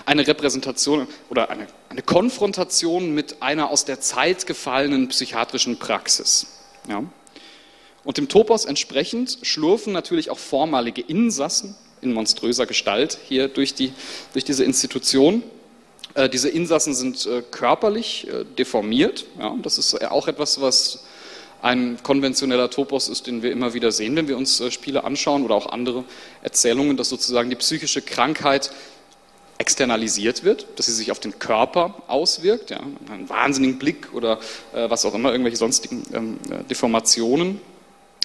eine 0.05 0.27
Repräsentation 0.27 1.07
oder 1.31 1.51
eine, 1.51 1.67
eine 1.89 2.03
Konfrontation 2.03 3.15
mit 3.15 3.43
einer 3.43 3.71
aus 3.71 3.85
der 3.85 4.01
Zeit 4.01 4.47
gefallenen 4.47 5.09
psychiatrischen 5.09 5.79
Praxis. 5.79 6.47
Ja. 6.89 7.05
Und 8.05 8.17
dem 8.17 8.29
Topos 8.29 8.65
entsprechend 8.65 9.39
schlurfen 9.43 9.93
natürlich 9.93 10.31
auch 10.31 10.39
vormalige 10.39 11.03
Insassen 11.03 11.75
in 12.01 12.13
monströser 12.13 12.67
Gestalt 12.67 13.19
hier 13.29 13.49
durch, 13.49 13.75
die, 13.75 13.93
durch 14.33 14.45
diese 14.45 14.65
Institution. 14.65 15.43
Äh, 16.15 16.29
diese 16.29 16.49
Insassen 16.49 16.95
sind 16.95 17.27
äh, 17.27 17.43
körperlich 17.43 18.27
äh, 18.29 18.45
deformiert. 18.45 19.27
Ja, 19.39 19.55
das 19.63 19.79
ist 19.79 20.01
auch 20.11 20.29
etwas, 20.29 20.61
was 20.61 21.05
ein 21.61 21.99
konventioneller 22.03 22.71
Topos 22.71 23.09
ist, 23.09 23.27
den 23.27 23.43
wir 23.43 23.51
immer 23.51 23.75
wieder 23.75 23.91
sehen, 23.91 24.15
wenn 24.15 24.29
wir 24.29 24.37
uns 24.37 24.63
Spiele 24.73 25.03
anschauen 25.03 25.45
oder 25.45 25.57
auch 25.57 25.67
andere 25.67 26.05
Erzählungen, 26.41 26.97
dass 26.97 27.09
sozusagen 27.09 27.51
die 27.51 27.57
psychische 27.57 28.01
Krankheit 28.01 28.71
externalisiert 29.69 30.45
wird, 30.45 30.67
dass 30.77 30.87
sie 30.87 30.95
sich 30.95 31.13
auf 31.13 31.21
den 31.21 31.39
Körper 31.39 31.95
auswirkt, 32.07 32.71
ja, 32.71 32.81
einen 33.13 33.29
wahnsinnigen 33.29 33.79
Blick 33.79 34.15
oder 34.15 34.39
äh, 34.73 34.89
was 34.89 35.05
auch 35.05 35.13
immer, 35.13 35.31
irgendwelche 35.31 35.59
sonstigen 35.59 36.03
ähm, 36.15 36.39
Deformationen. 36.71 37.61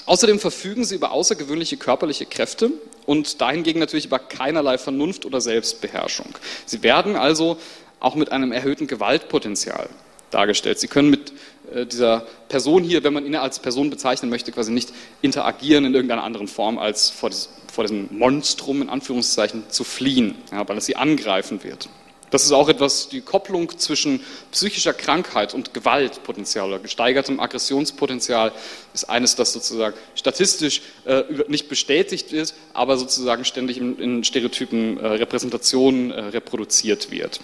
Außerdem 0.05 0.39
verfügen 0.39 0.85
sie 0.85 0.95
über 0.95 1.11
außergewöhnliche 1.11 1.75
körperliche 1.75 2.25
Kräfte 2.25 2.71
und 3.05 3.41
dahingegen 3.41 3.81
natürlich 3.81 4.05
über 4.05 4.19
keinerlei 4.19 4.77
Vernunft 4.77 5.25
oder 5.25 5.41
Selbstbeherrschung. 5.41 6.27
Sie 6.65 6.81
werden 6.81 7.17
also 7.17 7.57
auch 7.99 8.15
mit 8.15 8.31
einem 8.31 8.53
erhöhten 8.53 8.87
Gewaltpotenzial 8.87 9.89
dargestellt. 10.31 10.79
Sie 10.79 10.87
können 10.87 11.09
mit 11.09 11.33
äh, 11.73 11.85
dieser 11.85 12.25
Person 12.47 12.83
hier, 12.83 13.03
wenn 13.03 13.11
man 13.11 13.25
ihn 13.25 13.35
als 13.35 13.59
Person 13.59 13.89
bezeichnen 13.89 14.29
möchte, 14.29 14.53
quasi 14.53 14.71
nicht 14.71 14.93
interagieren 15.21 15.83
in 15.83 15.93
irgendeiner 15.93 16.23
anderen 16.23 16.47
Form, 16.47 16.77
als 16.77 17.09
vor, 17.09 17.31
vor 17.73 17.85
diesem 17.85 18.07
Monstrum 18.11 18.83
in 18.83 18.89
Anführungszeichen 18.89 19.63
zu 19.69 19.83
fliehen, 19.83 20.35
ja, 20.51 20.67
weil 20.69 20.77
es 20.77 20.85
sie 20.85 20.95
angreifen 20.95 21.63
wird. 21.63 21.89
Das 22.29 22.43
ist 22.43 22.51
auch 22.51 22.69
etwas, 22.69 23.09
die 23.09 23.21
Kopplung 23.21 23.77
zwischen 23.77 24.19
psychischer 24.51 24.93
Krankheit 24.93 25.53
und 25.53 25.73
Gewaltpotenzial 25.73 26.67
oder 26.67 26.79
gesteigertem 26.79 27.39
Aggressionspotenzial 27.39 28.51
ist 28.93 29.05
eines, 29.05 29.35
das 29.35 29.53
sozusagen 29.53 29.95
statistisch 30.15 30.81
äh, 31.05 31.23
nicht 31.47 31.69
bestätigt 31.69 32.31
wird, 32.31 32.53
aber 32.73 32.97
sozusagen 32.97 33.45
ständig 33.45 33.77
in, 33.77 33.99
in 33.99 34.23
stereotypen 34.23 34.99
äh, 34.99 35.05
Repräsentationen 35.05 36.11
äh, 36.11 36.21
reproduziert 36.21 37.11
wird. 37.11 37.39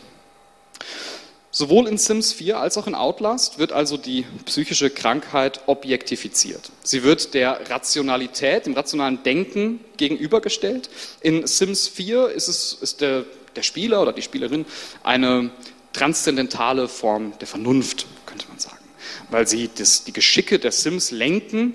Sowohl 1.59 1.89
in 1.89 1.97
Sims 1.97 2.31
4 2.31 2.57
als 2.57 2.77
auch 2.77 2.87
in 2.87 2.95
Outlast 2.95 3.59
wird 3.59 3.73
also 3.73 3.97
die 3.97 4.25
psychische 4.45 4.89
Krankheit 4.89 5.59
objektifiziert. 5.65 6.71
Sie 6.83 7.03
wird 7.03 7.33
der 7.33 7.69
Rationalität, 7.69 8.65
dem 8.65 8.75
rationalen 8.75 9.23
Denken 9.23 9.81
gegenübergestellt. 9.97 10.89
In 11.19 11.45
Sims 11.47 11.89
4 11.89 12.29
ist, 12.29 12.47
es, 12.47 12.77
ist 12.79 13.01
der 13.01 13.25
der 13.57 13.63
Spieler 13.63 14.01
oder 14.01 14.13
die 14.13 14.21
Spielerin 14.21 14.65
eine 15.03 15.51
transzendentale 15.91 16.87
Form 16.87 17.33
der 17.39 17.47
Vernunft, 17.47 18.05
könnte 18.25 18.47
man 18.47 18.57
sagen, 18.57 18.85
weil 19.29 19.45
sie 19.45 19.69
das, 19.75 20.05
die 20.05 20.13
Geschicke 20.13 20.59
der 20.59 20.71
Sims 20.71 21.11
lenken 21.11 21.73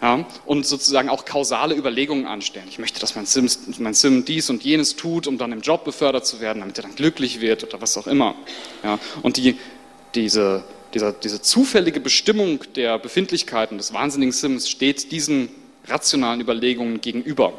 ja, 0.00 0.24
und 0.46 0.64
sozusagen 0.64 1.08
auch 1.08 1.24
kausale 1.24 1.74
Überlegungen 1.74 2.26
anstellen. 2.26 2.66
Ich 2.68 2.78
möchte, 2.78 3.00
dass 3.00 3.16
mein, 3.16 3.26
Sims, 3.26 3.58
mein 3.78 3.94
Sim 3.94 4.24
dies 4.24 4.48
und 4.48 4.62
jenes 4.62 4.94
tut, 4.94 5.26
um 5.26 5.38
dann 5.38 5.50
im 5.50 5.60
Job 5.60 5.84
befördert 5.84 6.24
zu 6.26 6.40
werden, 6.40 6.60
damit 6.60 6.78
er 6.78 6.82
dann 6.82 6.94
glücklich 6.94 7.40
wird 7.40 7.64
oder 7.64 7.80
was 7.80 7.98
auch 7.98 8.06
immer. 8.06 8.36
Ja, 8.84 8.98
und 9.22 9.36
die, 9.36 9.58
diese, 10.14 10.62
dieser, 10.94 11.12
diese 11.12 11.42
zufällige 11.42 12.00
Bestimmung 12.00 12.60
der 12.76 12.98
Befindlichkeiten 12.98 13.76
des 13.76 13.92
wahnsinnigen 13.92 14.32
Sims 14.32 14.68
steht 14.68 15.10
diesen 15.10 15.48
rationalen 15.86 16.40
Überlegungen 16.40 17.00
gegenüber. 17.00 17.52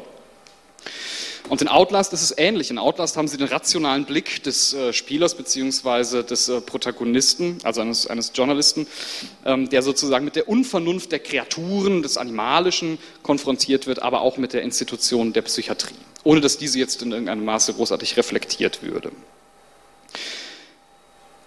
Und 1.50 1.60
in 1.60 1.66
Outlast 1.66 2.12
ist 2.12 2.22
es 2.22 2.38
ähnlich. 2.38 2.70
In 2.70 2.78
Outlast 2.78 3.16
haben 3.16 3.26
Sie 3.26 3.36
den 3.36 3.48
rationalen 3.48 4.04
Blick 4.04 4.44
des 4.44 4.72
äh, 4.72 4.92
Spielers 4.92 5.34
bzw. 5.34 6.22
des 6.22 6.48
äh, 6.48 6.60
Protagonisten, 6.60 7.58
also 7.64 7.80
eines, 7.80 8.06
eines 8.06 8.30
Journalisten, 8.32 8.86
ähm, 9.44 9.68
der 9.68 9.82
sozusagen 9.82 10.24
mit 10.24 10.36
der 10.36 10.48
Unvernunft 10.48 11.10
der 11.10 11.18
Kreaturen, 11.18 12.02
des 12.02 12.18
Animalischen 12.18 12.98
konfrontiert 13.24 13.88
wird, 13.88 14.00
aber 14.00 14.20
auch 14.20 14.36
mit 14.36 14.52
der 14.52 14.62
Institution 14.62 15.32
der 15.32 15.42
Psychiatrie, 15.42 15.96
ohne 16.22 16.40
dass 16.40 16.56
diese 16.56 16.78
jetzt 16.78 17.02
in 17.02 17.10
irgendeinem 17.10 17.44
Maße 17.44 17.74
großartig 17.74 18.16
reflektiert 18.16 18.84
würde. 18.84 19.10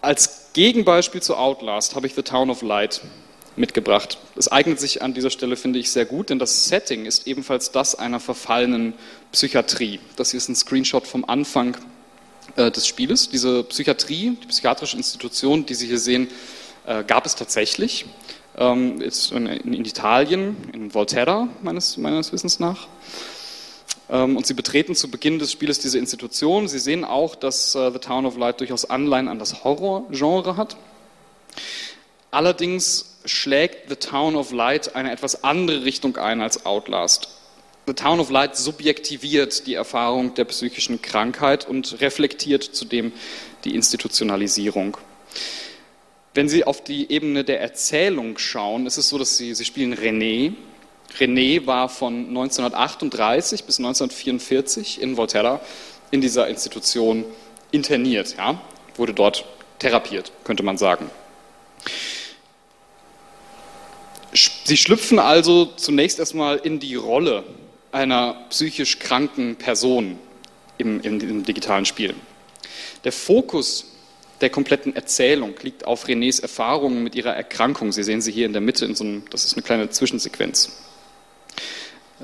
Als 0.01 0.49
Gegenbeispiel 0.51 1.21
zu 1.21 1.37
Outlast 1.37 1.95
habe 1.95 2.07
ich 2.07 2.13
The 2.13 2.23
Town 2.23 2.49
of 2.49 2.61
Light 2.61 2.99
mitgebracht. 3.55 4.17
Es 4.35 4.51
eignet 4.51 4.79
sich 4.79 5.01
an 5.01 5.13
dieser 5.13 5.29
Stelle, 5.29 5.55
finde 5.55 5.79
ich, 5.79 5.91
sehr 5.91 6.05
gut, 6.05 6.29
denn 6.29 6.39
das 6.39 6.67
Setting 6.67 7.05
ist 7.05 7.27
ebenfalls 7.27 7.71
das 7.71 7.95
einer 7.95 8.19
verfallenen 8.19 8.93
Psychiatrie. 9.31 9.99
Das 10.15 10.31
hier 10.31 10.39
ist 10.39 10.49
ein 10.49 10.55
Screenshot 10.55 11.05
vom 11.05 11.25
Anfang 11.25 11.77
äh, 12.55 12.71
des 12.71 12.87
Spieles. 12.87 13.29
Diese 13.29 13.63
Psychiatrie, 13.63 14.37
die 14.41 14.47
psychiatrische 14.47 14.97
Institution, 14.97 15.65
die 15.65 15.75
Sie 15.75 15.87
hier 15.87 15.99
sehen, 15.99 16.27
äh, 16.85 17.03
gab 17.03 17.25
es 17.25 17.35
tatsächlich. 17.35 18.05
Ähm, 18.55 19.01
ist 19.01 19.31
in, 19.31 19.47
in, 19.47 19.85
Italien, 19.85 20.55
in 20.73 20.93
Volterra, 20.93 21.47
meines, 21.63 21.97
meines 21.97 22.31
Wissens 22.31 22.59
nach. 22.59 22.87
Ähm, 24.09 24.37
und 24.37 24.45
Sie 24.45 24.53
betreten 24.53 24.93
zu 24.93 25.09
Beginn 25.09 25.39
des 25.39 25.51
Spieles 25.51 25.79
diese 25.79 25.97
Institution. 25.97 26.67
Sie 26.67 26.77
sehen 26.77 27.03
auch, 27.03 27.35
dass 27.35 27.73
äh, 27.73 27.91
The 27.91 27.99
Town 27.99 28.25
of 28.27 28.37
Light 28.37 28.59
durchaus 28.59 28.85
Anleihen 28.85 29.27
an 29.27 29.39
das 29.39 29.63
Horrorgenre 29.63 30.55
hat. 30.55 30.77
Allerdings 32.33 33.19
schlägt 33.25 33.89
The 33.89 33.95
Town 33.95 34.35
of 34.35 34.51
Light 34.51 34.95
eine 34.95 35.11
etwas 35.11 35.43
andere 35.43 35.85
Richtung 35.85 36.17
ein 36.17 36.41
als 36.41 36.65
Outlast. 36.65 37.27
The 37.85 37.93
Town 37.93 38.19
of 38.19 38.31
Light 38.31 38.57
subjektiviert 38.57 39.67
die 39.67 39.75
Erfahrung 39.75 40.33
der 40.33 40.45
psychischen 40.45 40.99
Krankheit 40.99 41.67
und 41.67 42.01
reflektiert 42.01 42.63
zudem 42.63 43.13
die 43.65 43.75
Institutionalisierung. 43.75 44.97
Wenn 46.33 46.49
Sie 46.49 46.63
auf 46.63 46.83
die 46.83 47.11
Ebene 47.11 47.43
der 47.43 47.61
Erzählung 47.61 48.39
schauen, 48.39 48.87
ist 48.87 48.97
es 48.97 49.09
so, 49.09 49.19
dass 49.19 49.37
Sie, 49.37 49.53
Sie 49.53 49.65
spielen 49.65 49.93
René. 49.93 50.53
René 51.19 51.67
war 51.67 51.87
von 51.87 52.29
1938 52.29 53.65
bis 53.65 53.77
1944 53.77 55.03
in 55.03 55.17
Volterra 55.17 55.61
in 56.09 56.19
dieser 56.19 56.47
Institution 56.47 57.25
interniert, 57.69 58.37
ja, 58.37 58.59
wurde 58.95 59.13
dort 59.13 59.45
therapiert, 59.77 60.31
könnte 60.43 60.63
man 60.63 60.79
sagen. 60.79 61.11
Sie 64.33 64.77
schlüpfen 64.77 65.19
also 65.19 65.65
zunächst 65.65 66.19
erstmal 66.19 66.57
in 66.57 66.79
die 66.79 66.95
Rolle 66.95 67.43
einer 67.91 68.33
psychisch 68.49 68.99
kranken 68.99 69.55
Person 69.55 70.17
im, 70.77 70.99
im, 71.01 71.19
im 71.19 71.43
digitalen 71.43 71.85
Spiel. 71.85 72.15
Der 73.03 73.11
Fokus 73.11 73.85
der 74.41 74.49
kompletten 74.49 74.95
Erzählung 74.95 75.53
liegt 75.61 75.85
auf 75.85 76.07
Renés 76.07 76.41
Erfahrungen 76.41 77.03
mit 77.03 77.15
ihrer 77.15 77.33
Erkrankung. 77.33 77.91
Sie 77.91 78.03
sehen 78.03 78.21
sie 78.21 78.31
hier 78.31 78.45
in 78.45 78.53
der 78.53 78.61
Mitte, 78.61 78.85
in 78.85 78.95
so 78.95 79.03
einem, 79.03 79.23
das 79.29 79.45
ist 79.45 79.53
eine 79.53 79.61
kleine 79.61 79.89
Zwischensequenz. 79.89 80.71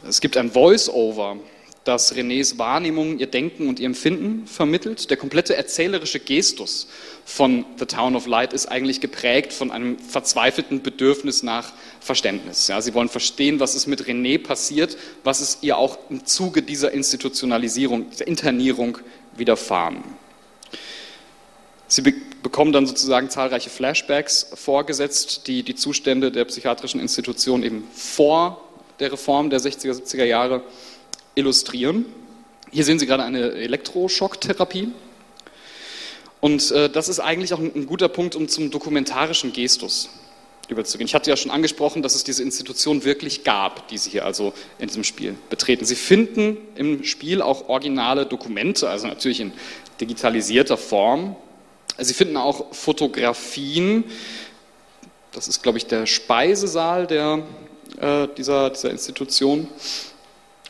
Es 0.07 0.19
gibt 0.19 0.35
ein 0.35 0.51
Voice-Over, 0.51 1.37
das 1.83 2.13
Renés 2.13 2.57
Wahrnehmung, 2.57 3.19
ihr 3.19 3.27
Denken 3.27 3.67
und 3.67 3.79
ihr 3.79 3.85
Empfinden 3.85 4.45
vermittelt. 4.47 5.09
Der 5.09 5.17
komplette 5.17 5.55
erzählerische 5.55 6.19
Gestus 6.19 6.87
von 7.25 7.65
The 7.77 7.85
Town 7.85 8.15
of 8.15 8.27
Light 8.27 8.53
ist 8.53 8.67
eigentlich 8.67 9.01
geprägt 9.01 9.53
von 9.53 9.71
einem 9.71 9.97
verzweifelten 9.97 10.81
Bedürfnis 10.81 11.41
nach 11.41 11.73
Verständnis. 11.99 12.67
Ja, 12.67 12.81
sie 12.81 12.93
wollen 12.93 13.09
verstehen, 13.09 13.59
was 13.59 13.75
ist 13.75 13.87
mit 13.87 14.03
René 14.03 14.41
passiert, 14.41 14.97
was 15.23 15.41
ist 15.41 15.63
ihr 15.63 15.77
auch 15.77 15.97
im 16.09 16.25
Zuge 16.25 16.61
dieser 16.61 16.91
Institutionalisierung, 16.91 18.09
dieser 18.09 18.27
Internierung 18.27 18.97
widerfahren. 19.35 20.03
Sie 21.87 22.01
be 22.01 22.13
bekommen 22.41 22.71
dann 22.71 22.85
sozusagen 22.85 23.29
zahlreiche 23.29 23.69
Flashbacks 23.69 24.51
vorgesetzt, 24.53 25.47
die 25.47 25.61
die 25.63 25.75
Zustände 25.75 26.31
der 26.31 26.45
psychiatrischen 26.45 27.01
Institution 27.01 27.63
eben 27.63 27.85
vor 27.93 28.61
der 29.01 29.11
Reform 29.11 29.49
der 29.49 29.59
60er, 29.59 29.91
70er 29.91 30.23
Jahre 30.23 30.63
illustrieren. 31.35 32.05
Hier 32.71 32.83
sehen 32.83 32.99
Sie 32.99 33.07
gerade 33.07 33.23
eine 33.23 33.51
Elektroschocktherapie. 33.51 34.89
Und 36.39 36.71
äh, 36.71 36.89
das 36.89 37.09
ist 37.09 37.19
eigentlich 37.19 37.53
auch 37.53 37.59
ein, 37.59 37.71
ein 37.75 37.85
guter 37.85 38.07
Punkt, 38.07 38.35
um 38.35 38.47
zum 38.47 38.71
dokumentarischen 38.71 39.51
Gestus 39.53 40.09
überzugehen. 40.69 41.07
Ich 41.07 41.15
hatte 41.15 41.29
ja 41.29 41.35
schon 41.35 41.51
angesprochen, 41.51 42.01
dass 42.01 42.15
es 42.15 42.23
diese 42.23 42.43
Institution 42.43 43.03
wirklich 43.03 43.43
gab, 43.43 43.87
die 43.87 43.97
Sie 43.97 44.11
hier 44.11 44.25
also 44.25 44.53
in 44.77 44.87
diesem 44.87 45.03
Spiel 45.03 45.35
betreten. 45.49 45.83
Sie 45.85 45.95
finden 45.95 46.57
im 46.75 47.03
Spiel 47.03 47.41
auch 47.41 47.67
originale 47.67 48.25
Dokumente, 48.25 48.87
also 48.87 49.07
natürlich 49.07 49.39
in 49.39 49.51
digitalisierter 49.99 50.77
Form. 50.77 51.35
Sie 51.97 52.13
finden 52.13 52.37
auch 52.37 52.73
Fotografien. 52.73 54.03
Das 55.31 55.47
ist, 55.47 55.61
glaube 55.61 55.77
ich, 55.77 55.87
der 55.87 56.05
Speisesaal 56.05 57.07
der, 57.07 57.43
äh, 57.99 58.27
dieser, 58.37 58.69
dieser 58.69 58.91
Institution. 58.91 59.67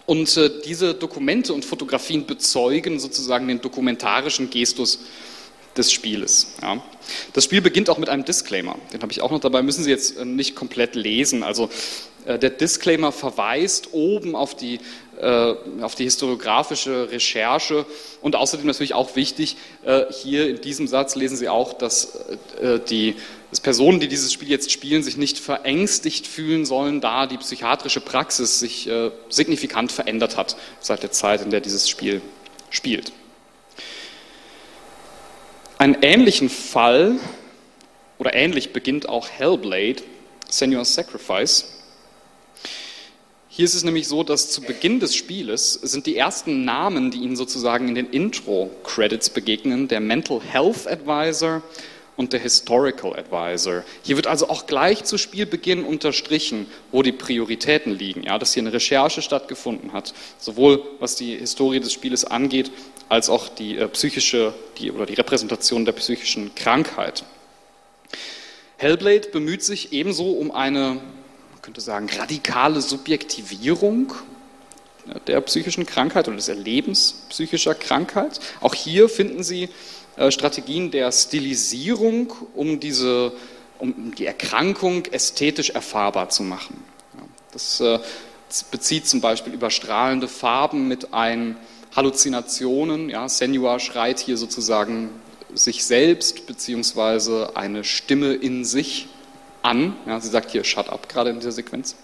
Und 0.09 0.37
äh, 0.37 0.49
diese 0.65 0.95
Dokumente 0.95 1.53
und 1.53 1.63
Fotografien 1.63 2.25
bezeugen 2.25 2.99
sozusagen 2.99 3.47
den 3.47 3.61
dokumentarischen 3.61 4.49
Gestus 4.49 5.01
des 5.77 5.91
Spieles. 5.91 6.55
Ja. 6.63 6.83
Das 7.33 7.43
Spiel 7.43 7.61
beginnt 7.61 7.91
auch 7.91 7.99
mit 7.99 8.09
einem 8.09 8.25
Disclaimer. 8.25 8.75
Den 8.91 9.03
habe 9.03 9.11
ich 9.11 9.21
auch 9.21 9.29
noch 9.29 9.39
dabei, 9.39 9.61
müssen 9.61 9.83
Sie 9.83 9.91
jetzt 9.91 10.17
äh, 10.17 10.25
nicht 10.25 10.55
komplett 10.55 10.95
lesen. 10.95 11.43
Also 11.43 11.69
äh, 12.25 12.39
der 12.39 12.49
Disclaimer 12.49 13.11
verweist 13.11 13.89
oben 13.91 14.35
auf 14.35 14.55
die, 14.55 14.79
auf 15.81 15.95
die 15.95 16.05
historiografische 16.05 17.11
Recherche 17.11 17.85
und 18.21 18.35
außerdem 18.35 18.65
natürlich 18.65 18.93
auch 18.93 19.15
wichtig, 19.15 19.57
äh, 19.83 20.05
hier 20.11 20.49
in 20.49 20.61
diesem 20.61 20.87
Satz 20.87 21.15
lesen 21.15 21.37
Sie 21.37 21.49
auch, 21.49 21.73
dass 21.73 22.15
äh, 22.61 22.79
die 22.89 23.15
dass 23.49 23.61
Personen, 23.61 23.99
die 23.99 24.07
dieses 24.07 24.31
Spiel 24.31 24.49
jetzt 24.49 24.71
spielen, 24.71 25.01
sich 25.01 25.17
nicht 25.17 25.39
verängstigt 25.39 26.27
fühlen 26.27 26.65
sollen, 26.65 27.01
da 27.01 27.25
die 27.25 27.37
psychiatrische 27.37 27.99
Praxis 27.99 28.59
sich 28.59 28.87
äh, 28.87 29.11
signifikant 29.29 29.91
verändert 29.91 30.37
hat 30.37 30.55
seit 30.79 31.01
der 31.01 31.11
Zeit, 31.11 31.41
in 31.41 31.49
der 31.49 31.59
dieses 31.59 31.89
Spiel 31.89 32.21
spielt. 32.69 33.11
Einen 35.79 35.97
ähnlichen 36.01 36.49
Fall 36.49 37.15
oder 38.19 38.35
ähnlich 38.35 38.71
beginnt 38.71 39.09
auch 39.09 39.29
Hellblade, 39.29 40.03
Senua's 40.47 40.93
Sacrifice. 40.93 41.78
Hier 43.59 43.65
ist 43.65 43.73
es 43.73 43.83
nämlich 43.83 44.07
so, 44.07 44.23
dass 44.23 44.49
zu 44.51 44.61
Beginn 44.61 45.01
des 45.01 45.13
Spieles 45.13 45.73
sind 45.73 46.05
die 46.05 46.15
ersten 46.15 46.63
Namen, 46.63 47.11
die 47.11 47.17
Ihnen 47.17 47.35
sozusagen 47.35 47.89
in 47.89 47.95
den 47.95 48.09
Intro-Credits 48.09 49.31
begegnen, 49.31 49.89
der 49.89 49.99
Mental 49.99 50.39
Health 50.41 50.87
Advisor 50.87 51.61
und 52.15 52.31
der 52.31 52.39
Historical 52.39 53.19
Advisor. 53.19 53.83
Hier 54.01 54.15
wird 54.15 54.27
also 54.27 54.47
auch 54.47 54.65
gleich 54.65 55.03
zu 55.03 55.17
Spielbeginn 55.17 55.83
unterstrichen, 55.83 56.67
wo 56.93 57.03
die 57.03 57.11
Prioritäten 57.11 57.91
liegen, 57.91 58.23
ja, 58.23 58.39
dass 58.39 58.53
hier 58.53 58.63
eine 58.63 58.71
Recherche 58.71 59.21
stattgefunden 59.21 59.91
hat, 59.91 60.13
sowohl 60.37 60.81
was 61.01 61.17
die 61.17 61.35
Historie 61.35 61.81
des 61.81 61.91
Spieles 61.91 62.23
angeht, 62.23 62.71
als 63.09 63.29
auch 63.29 63.49
die 63.49 63.77
äh, 63.77 63.89
psychische 63.89 64.53
die, 64.77 64.89
oder 64.89 65.05
die 65.05 65.15
Repräsentation 65.15 65.83
der 65.83 65.91
psychischen 65.91 66.55
Krankheit. 66.55 67.25
Hellblade 68.77 69.27
bemüht 69.27 69.63
sich 69.63 69.91
ebenso 69.91 70.31
um 70.31 70.51
eine, 70.51 71.01
könnte 71.69 71.81
sagen, 71.81 72.09
radikale 72.17 72.81
Subjektivierung 72.81 74.11
der 75.27 75.39
psychischen 75.41 75.85
Krankheit 75.85 76.27
oder 76.27 76.37
des 76.37 76.47
Erlebens 76.47 77.25
psychischer 77.29 77.75
Krankheit. 77.75 78.39
Auch 78.59 78.73
hier 78.73 79.07
finden 79.07 79.43
Sie 79.43 79.69
äh, 80.15 80.31
Strategien 80.31 80.89
der 80.89 81.11
Stilisierung, 81.11 82.33
um, 82.55 82.79
diese, 82.79 83.33
um 83.77 84.15
die 84.15 84.25
Erkrankung 84.25 85.05
ästhetisch 85.11 85.69
erfahrbar 85.69 86.29
zu 86.29 86.41
machen. 86.41 86.83
Das, 87.51 87.79
äh, 87.81 87.99
bezieht 88.71 89.05
zum 89.05 89.21
Beispiel 89.21 89.53
überstrahlende 89.53 90.27
Farben 90.27 90.87
mit 90.87 91.13
ein, 91.13 91.55
Halluzinationen. 91.95 93.09
Ja, 93.09 93.29
Senua 93.29 93.77
schreit 93.77 94.17
hier 94.17 94.37
sozusagen 94.37 95.11
sich 95.53 95.85
selbst 95.85 96.47
beziehungsweise 96.47 97.55
eine 97.55 97.83
Stimme 97.83 98.33
in 98.33 98.65
sich 98.65 99.07
an. 99.61 99.95
Ja, 100.05 100.19
sie 100.19 100.29
sagt 100.29 100.51
hier 100.51 100.63
Shut 100.63 100.89
up 100.89 101.09
gerade 101.09 101.29
in 101.29 101.37
dieser 101.37 101.51
Sequenz. 101.51 101.95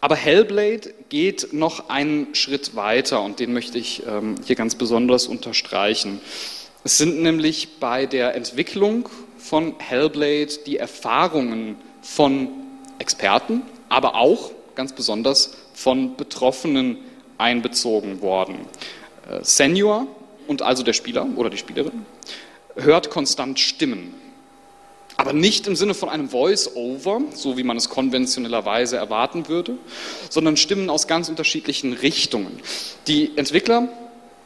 Aber 0.00 0.16
Hellblade 0.16 0.94
geht 1.10 1.52
noch 1.52 1.88
einen 1.88 2.34
Schritt 2.34 2.74
weiter 2.74 3.22
und 3.22 3.38
den 3.38 3.52
möchte 3.52 3.78
ich 3.78 4.02
ähm, 4.06 4.34
hier 4.44 4.56
ganz 4.56 4.74
besonders 4.74 5.26
unterstreichen. 5.26 6.20
Es 6.82 6.98
sind 6.98 7.22
nämlich 7.22 7.78
bei 7.78 8.06
der 8.06 8.34
Entwicklung 8.34 9.08
von 9.38 9.78
Hellblade 9.78 10.58
die 10.66 10.76
Erfahrungen 10.76 11.76
von 12.00 12.48
Experten, 12.98 13.62
aber 13.88 14.16
auch 14.16 14.50
ganz 14.74 14.92
besonders 14.92 15.54
von 15.72 16.16
Betroffenen 16.16 16.98
einbezogen 17.38 18.20
worden. 18.20 18.56
Äh, 19.30 19.44
Senior 19.44 20.08
und 20.48 20.62
also 20.62 20.82
der 20.82 20.94
Spieler 20.94 21.28
oder 21.36 21.50
die 21.50 21.58
Spielerin 21.58 22.04
hört 22.74 23.10
konstant 23.10 23.60
Stimmen 23.60 24.14
aber 25.16 25.32
nicht 25.32 25.66
im 25.66 25.76
Sinne 25.76 25.94
von 25.94 26.08
einem 26.08 26.28
Voice-Over, 26.28 27.22
so 27.34 27.56
wie 27.56 27.62
man 27.62 27.76
es 27.76 27.88
konventionellerweise 27.88 28.96
erwarten 28.96 29.48
würde, 29.48 29.76
sondern 30.30 30.56
Stimmen 30.56 30.90
aus 30.90 31.06
ganz 31.06 31.28
unterschiedlichen 31.28 31.92
Richtungen. 31.92 32.60
Die 33.06 33.36
Entwickler 33.36 33.88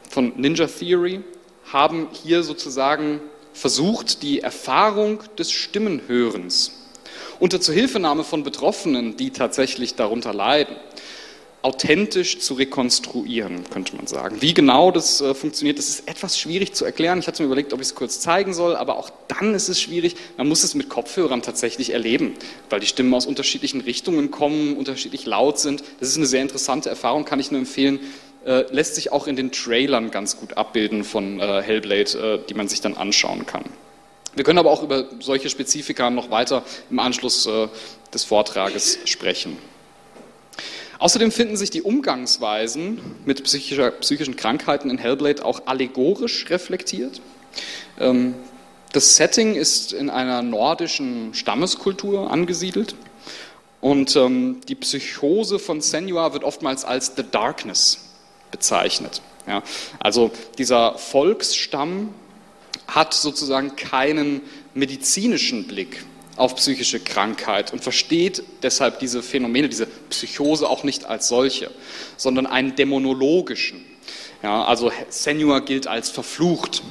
von 0.09 0.33
Ninja 0.35 0.67
Theory 0.67 1.21
haben 1.71 2.07
hier 2.11 2.43
sozusagen 2.43 3.19
versucht, 3.53 4.21
die 4.21 4.41
Erfahrung 4.41 5.19
des 5.37 5.51
Stimmenhörens 5.51 6.73
unter 7.39 7.61
Zuhilfenahme 7.61 8.23
von 8.23 8.43
Betroffenen, 8.43 9.17
die 9.17 9.31
tatsächlich 9.31 9.95
darunter 9.95 10.33
leiden, 10.33 10.75
authentisch 11.67 12.39
zu 12.39 12.53
rekonstruieren, 12.53 13.65
könnte 13.69 13.93
man 13.97 14.07
sagen. 14.07 14.37
Wie 14.39 14.53
genau 14.53 14.89
das 14.89 15.19
äh, 15.19 15.33
funktioniert, 15.33 15.77
das 15.77 15.89
ist 15.89 16.07
etwas 16.07 16.39
schwierig 16.39 16.73
zu 16.73 16.85
erklären. 16.85 17.19
Ich 17.19 17.27
hatte 17.27 17.43
mir 17.43 17.47
überlegt, 17.47 17.73
ob 17.73 17.81
ich 17.81 17.87
es 17.87 17.95
kurz 17.95 18.21
zeigen 18.21 18.53
soll, 18.53 18.77
aber 18.77 18.95
auch 18.95 19.09
dann 19.27 19.53
ist 19.53 19.67
es 19.67 19.81
schwierig. 19.81 20.15
Man 20.37 20.47
muss 20.47 20.63
es 20.63 20.75
mit 20.75 20.87
Kopfhörern 20.87 21.41
tatsächlich 21.41 21.91
erleben, 21.91 22.35
weil 22.69 22.79
die 22.79 22.87
Stimmen 22.87 23.13
aus 23.13 23.25
unterschiedlichen 23.25 23.81
Richtungen 23.81 24.31
kommen, 24.31 24.77
unterschiedlich 24.77 25.25
laut 25.25 25.59
sind. 25.59 25.83
Das 25.99 26.07
ist 26.07 26.15
eine 26.15 26.25
sehr 26.25 26.41
interessante 26.41 26.89
Erfahrung, 26.89 27.25
kann 27.25 27.41
ich 27.41 27.51
nur 27.51 27.59
empfehlen. 27.59 27.99
Äh, 28.45 28.63
lässt 28.71 28.95
sich 28.95 29.11
auch 29.11 29.27
in 29.27 29.35
den 29.35 29.51
Trailern 29.51 30.09
ganz 30.09 30.37
gut 30.37 30.55
abbilden 30.55 31.03
von 31.03 31.41
äh, 31.41 31.61
Hellblade, 31.61 32.45
die 32.47 32.53
man 32.53 32.69
sich 32.69 32.79
dann 32.79 32.95
anschauen 32.95 33.45
kann. 33.45 33.65
Wir 34.35 34.45
können 34.45 34.59
aber 34.59 34.71
auch 34.71 34.83
über 34.83 35.09
solche 35.19 35.49
Spezifika 35.49 36.09
noch 36.11 36.29
weiter 36.31 36.63
im 36.89 36.99
Anschluss 36.99 37.49
des 38.13 38.23
Vortrages 38.23 38.99
sprechen. 39.05 39.57
Außerdem 40.99 41.31
finden 41.31 41.57
sich 41.57 41.69
die 41.69 41.81
Umgangsweisen 41.81 42.99
mit 43.25 43.43
psychischen 43.43 44.35
Krankheiten 44.35 44.89
in 44.89 44.97
Hellblade 44.97 45.45
auch 45.45 45.63
allegorisch 45.65 46.49
reflektiert. 46.49 47.21
Ähm, 47.99 48.35
das 48.93 49.15
Setting 49.15 49.55
ist 49.55 49.93
in 49.93 50.09
einer 50.09 50.41
nordischen 50.41 51.33
Stammeskultur 51.33 52.31
angesiedelt 52.31 52.95
und 53.81 54.15
ähm, 54.15 54.61
die 54.67 54.75
Psychose 54.75 55.59
von 55.59 55.81
Senua 55.81 56.33
wird 56.33 56.43
oftmals 56.43 56.83
als 56.85 57.13
The 57.15 57.23
Darkness 57.29 57.99
bezeichnet. 58.51 59.21
also 59.99 60.31
dieser 60.57 60.97
Volksstamm 60.97 62.13
hat 62.87 63.13
sozusagen 63.13 63.75
keinen 63.75 64.41
medizinischen 64.73 65.67
Blick 65.67 66.05
auf 66.37 66.55
psychische 66.55 66.99
Krankheit 66.99 67.73
und 67.73 67.83
versteht 67.83 68.43
deshalb 68.63 68.99
diese 68.99 69.23
Phänomene, 69.23 69.69
diese 69.69 69.87
Psychose 70.09 70.69
auch 70.69 70.83
nicht 70.83 71.05
als 71.05 71.27
solche, 71.27 71.71
sondern 72.15 72.45
einen 72.45 72.75
dämonologischen. 72.75 73.83
Ja, 74.43 74.63
also 74.63 74.91
Senua 75.09 75.59
gilt 75.59 75.87
als 75.87 76.09
verflucht 76.09 76.83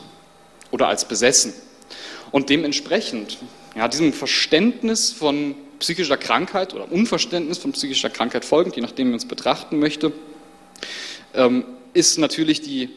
oder 0.73 0.89
als 0.89 1.07
besessen. 1.07 1.55
Und 2.33 2.51
dementsprechend, 2.51 3.39
ja, 3.77 3.87
diesem 3.87 4.13
Verständnis 4.13 5.13
von 5.13 5.55
psychischer 5.79 6.17
Krankheit 6.17 6.75
oder 6.75 6.91
Unverständnis 6.91 7.59
von 7.59 7.73
psychischer 7.73 8.11
Krankheit 8.11 8.45
folgend, 8.45 8.77
je 8.77 8.83
nachdem 8.83 9.11
man 9.11 9.17
es 9.17 9.29
betrachten 9.29 9.79
möchte, 9.79 10.13
ähm, 11.35 11.65
ist 11.93 12.19
natürlich 12.19 12.63
die 12.63 12.91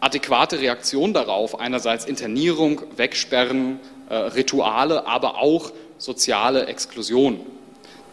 adäquate 0.00 0.60
Reaktion 0.60 1.12
darauf 1.12 1.60
einerseits 1.60 2.06
Internierung, 2.06 2.82
Wegsperren, 2.96 3.78
äh, 4.08 4.14
Rituale, 4.14 5.06
aber 5.06 5.38
auch 5.38 5.72
soziale 6.00 6.66
Exklusion. 6.66 7.40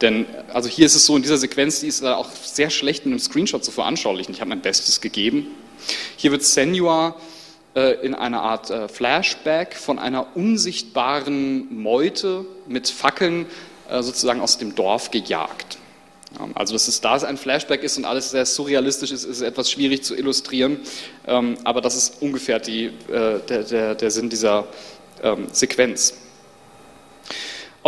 Denn 0.00 0.26
also 0.52 0.68
hier 0.68 0.86
ist 0.86 0.94
es 0.94 1.06
so, 1.06 1.16
in 1.16 1.22
dieser 1.22 1.38
Sequenz, 1.38 1.80
die 1.80 1.88
ist 1.88 2.04
auch 2.04 2.30
sehr 2.30 2.70
schlecht 2.70 3.04
in 3.04 3.12
einem 3.12 3.18
Screenshot 3.18 3.64
zu 3.64 3.72
veranschaulichen. 3.72 4.32
Ich 4.32 4.40
habe 4.40 4.50
mein 4.50 4.60
Bestes 4.60 5.00
gegeben. 5.00 5.48
Hier 6.16 6.30
wird 6.30 6.44
Senua 6.44 7.16
äh, 7.74 7.94
in 8.06 8.14
einer 8.14 8.42
Art 8.42 8.70
äh, 8.70 8.88
Flashback 8.88 9.74
von 9.74 9.98
einer 9.98 10.36
unsichtbaren 10.36 11.82
Meute 11.82 12.44
mit 12.68 12.88
Fackeln 12.88 13.46
äh, 13.90 14.02
sozusagen 14.02 14.40
aus 14.40 14.58
dem 14.58 14.74
Dorf 14.76 15.10
gejagt. 15.10 15.78
Also, 16.54 16.74
dass 16.74 16.88
es 16.88 17.00
da 17.00 17.14
ein 17.14 17.38
Flashback 17.38 17.82
ist 17.82 17.96
und 17.96 18.04
alles 18.04 18.30
sehr 18.30 18.44
surrealistisch 18.44 19.12
ist, 19.12 19.24
ist 19.24 19.40
etwas 19.40 19.70
schwierig 19.70 20.04
zu 20.04 20.14
illustrieren. 20.14 20.78
Ähm, 21.26 21.56
aber 21.64 21.80
das 21.80 21.96
ist 21.96 22.20
ungefähr 22.20 22.60
die, 22.60 22.84
äh, 22.84 23.40
der, 23.48 23.62
der, 23.64 23.94
der 23.94 24.10
Sinn 24.10 24.28
dieser 24.28 24.68
ähm, 25.22 25.46
Sequenz. 25.52 26.14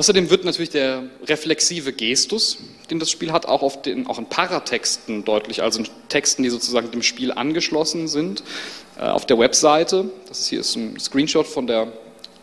Außerdem 0.01 0.31
wird 0.31 0.47
natürlich 0.47 0.71
der 0.71 1.03
reflexive 1.27 1.93
Gestus, 1.93 2.57
den 2.91 2.99
das 2.99 3.11
Spiel 3.11 3.33
hat, 3.33 3.45
auch, 3.45 3.61
auf 3.61 3.83
den, 3.83 4.07
auch 4.07 4.19
in 4.19 4.25
Paratexten 4.25 5.27
deutlich, 5.27 5.63
also 5.63 5.81
in 5.81 5.89
Texten, 6.09 6.43
die 6.43 6.49
sozusagen 6.49 6.91
dem 6.91 7.03
Spiel 7.03 7.33
angeschlossen 7.33 8.09
sind. 8.09 8.43
Äh, 8.99 9.03
auf 9.03 9.27
der 9.27 9.39
Webseite, 9.39 10.09
das 10.27 10.47
hier 10.47 10.61
ist 10.61 10.75
ein 10.75 10.99
Screenshot 10.99 11.47
von 11.47 11.67
der, 11.67 11.93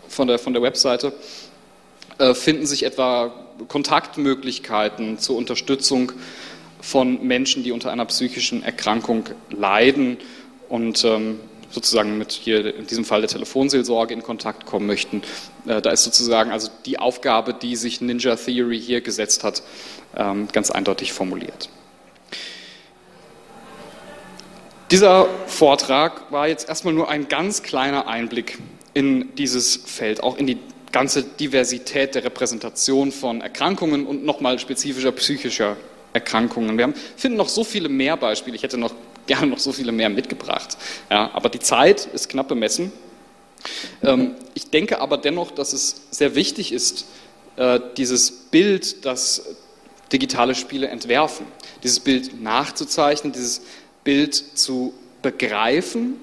von 0.07 0.27
der, 0.27 0.37
von 0.37 0.53
der 0.53 0.61
Webseite, 0.61 1.13
äh, 2.19 2.35
finden 2.35 2.67
sich 2.67 2.83
etwa 2.83 3.33
Kontaktmöglichkeiten 3.67 5.17
zur 5.17 5.35
Unterstützung 5.35 6.11
von 6.79 7.25
Menschen, 7.25 7.63
die 7.63 7.71
unter 7.71 7.91
einer 7.91 8.05
psychischen 8.05 8.61
Erkrankung 8.61 9.29
leiden 9.49 10.17
und 10.69 11.03
ähm, 11.05 11.39
sozusagen 11.69 12.17
mit 12.17 12.31
hier 12.31 12.75
in 12.75 12.87
diesem 12.87 13.05
Fall 13.05 13.21
der 13.21 13.29
Telefonseelsorge 13.29 14.13
in 14.13 14.23
Kontakt 14.23 14.65
kommen 14.65 14.87
möchten. 14.87 15.21
Äh, 15.67 15.81
da 15.81 15.91
ist 15.91 16.03
sozusagen 16.03 16.51
also 16.51 16.69
die 16.85 16.99
Aufgabe, 16.99 17.53
die 17.53 17.75
sich 17.75 18.01
Ninja 18.01 18.35
Theory 18.35 18.79
hier 18.79 19.01
gesetzt 19.01 19.43
hat, 19.43 19.63
ähm, 20.15 20.47
ganz 20.51 20.71
eindeutig 20.71 21.13
formuliert. 21.13 21.69
Dieser 24.91 25.27
Vortrag 25.47 26.31
war 26.31 26.47
jetzt 26.47 26.69
erstmal 26.69 26.93
nur 26.93 27.09
ein 27.09 27.27
ganz 27.27 27.61
kleiner 27.61 28.07
Einblick 28.07 28.57
in 28.93 29.35
dieses 29.35 29.75
Feld, 29.75 30.23
auch 30.23 30.37
in 30.37 30.47
die 30.47 30.57
ganze 30.93 31.23
Diversität 31.23 32.15
der 32.15 32.23
Repräsentation 32.23 33.11
von 33.11 33.41
Erkrankungen 33.41 34.07
und 34.07 34.23
nochmal 34.23 34.57
spezifischer 34.59 35.11
psychischer 35.11 35.75
Erkrankungen. 36.13 36.77
Wir 36.77 36.85
haben, 36.85 36.95
finden 37.17 37.37
noch 37.37 37.49
so 37.49 37.63
viele 37.63 37.89
mehr 37.89 38.17
Beispiele. 38.17 38.55
Ich 38.55 38.63
hätte 38.63 38.77
noch 38.77 38.93
gerne 39.37 39.47
noch 39.47 39.59
so 39.59 39.71
viele 39.71 39.91
mehr 39.91 40.09
mitgebracht. 40.09 40.77
Ja, 41.09 41.31
aber 41.33 41.49
die 41.49 41.59
Zeit 41.59 42.05
ist 42.05 42.29
knapp 42.29 42.47
bemessen. 42.47 42.91
Ähm, 44.03 44.35
ich 44.53 44.69
denke 44.69 44.99
aber 44.99 45.17
dennoch, 45.17 45.51
dass 45.51 45.73
es 45.73 46.07
sehr 46.11 46.35
wichtig 46.35 46.71
ist, 46.71 47.05
äh, 47.57 47.79
dieses 47.97 48.31
Bild, 48.31 49.05
das 49.05 49.55
digitale 50.11 50.55
Spiele 50.55 50.87
entwerfen, 50.87 51.45
dieses 51.83 51.99
Bild 51.99 52.41
nachzuzeichnen, 52.41 53.33
dieses 53.33 53.61
Bild 54.03 54.35
zu 54.35 54.93
begreifen, 55.21 56.15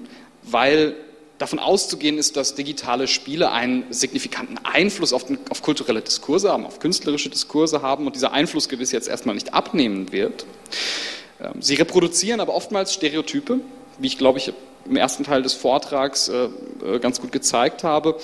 weil 0.43 0.95
davon 1.37 1.59
auszugehen 1.59 2.17
ist, 2.17 2.37
dass 2.37 2.55
digitale 2.55 3.07
Spiele 3.07 3.51
einen 3.51 3.91
signifikanten 3.91 4.57
Einfluss 4.63 5.11
auf, 5.11 5.25
den, 5.25 5.37
auf, 5.49 5.61
kulturelle 5.61 6.01
Diskurse 6.01 6.51
haben, 6.51 6.65
auf 6.65 6.79
künstlerische 6.79 7.29
Diskurse 7.29 7.81
haben 7.81 8.07
und 8.07 8.15
dieser 8.15 8.31
Einfluss 8.31 8.69
gewiss 8.69 8.91
jetzt 8.91 9.09
erstmal 9.09 9.35
nicht 9.35 9.53
abnehmen 9.53 10.11
wird. 10.11 10.45
Ähm, 11.45 11.61
sie 11.61 11.75
reproduzieren 11.75 12.39
aber 12.39 12.53
oftmals 12.53 12.93
Stereotype, 12.93 13.59
wie 13.99 14.07
ich 14.07 14.17
glaube 14.17 14.39
ich 14.39 14.51
im 14.85 14.95
ersten 14.95 15.23
Teil 15.23 15.41
des 15.41 15.53
Vortrags 15.53 16.27
äh, 16.27 16.49
äh, 16.85 16.99
ganz 16.99 17.21
gut 17.21 17.31
gezeigt 17.31 17.83
habe. 17.83 18.17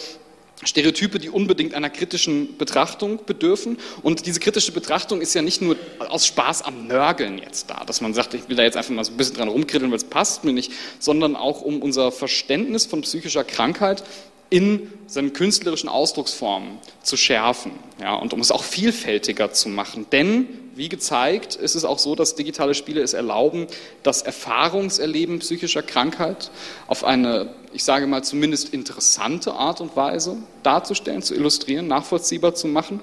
Stereotype, 0.63 1.17
die 1.17 1.29
unbedingt 1.29 1.73
einer 1.73 1.89
kritischen 1.89 2.55
Betrachtung 2.57 3.19
bedürfen. 3.25 3.77
Und 4.03 4.27
diese 4.27 4.39
kritische 4.39 4.71
Betrachtung 4.71 5.19
ist 5.19 5.33
ja 5.33 5.41
nicht 5.41 5.59
nur 5.59 5.75
aus 5.97 6.27
Spaß 6.27 6.61
am 6.61 6.85
Nörgeln 6.85 7.39
jetzt 7.39 7.71
da, 7.71 7.83
dass 7.83 7.99
man 8.01 8.13
sagt, 8.13 8.35
ich 8.35 8.47
will 8.47 8.55
da 8.55 8.61
jetzt 8.61 8.77
einfach 8.77 8.91
mal 8.91 9.03
so 9.03 9.11
ein 9.11 9.17
bisschen 9.17 9.37
dran 9.37 9.47
rumkritteln, 9.47 9.89
weil 9.89 9.97
es 9.97 10.03
passt 10.03 10.43
mir 10.43 10.53
nicht, 10.53 10.71
sondern 10.99 11.35
auch 11.35 11.61
um 11.61 11.81
unser 11.81 12.11
Verständnis 12.11 12.85
von 12.85 13.01
psychischer 13.01 13.43
Krankheit 13.43 14.03
in 14.51 14.91
seinen 15.07 15.33
künstlerischen 15.33 15.89
Ausdrucksformen 15.89 16.77
zu 17.01 17.17
schärfen 17.17 17.71
ja, 17.99 18.13
und 18.15 18.33
um 18.33 18.41
es 18.41 18.51
auch 18.51 18.63
vielfältiger 18.63 19.53
zu 19.53 19.69
machen. 19.69 20.05
Denn, 20.11 20.47
wie 20.75 20.89
gezeigt, 20.89 21.55
ist 21.55 21.73
es 21.75 21.85
auch 21.85 21.97
so, 21.97 22.15
dass 22.15 22.35
digitale 22.35 22.75
Spiele 22.75 23.01
es 23.01 23.13
erlauben, 23.13 23.67
das 24.03 24.21
Erfahrungserleben 24.21 25.39
psychischer 25.39 25.81
Krankheit 25.81 26.51
auf 26.87 27.05
eine, 27.05 27.55
ich 27.73 27.85
sage 27.85 28.07
mal, 28.07 28.23
zumindest 28.23 28.73
interessante 28.73 29.53
Art 29.53 29.79
und 29.79 29.95
Weise 29.95 30.37
darzustellen, 30.63 31.21
zu 31.21 31.33
illustrieren, 31.33 31.87
nachvollziehbar 31.87 32.53
zu 32.53 32.67
machen. 32.67 32.99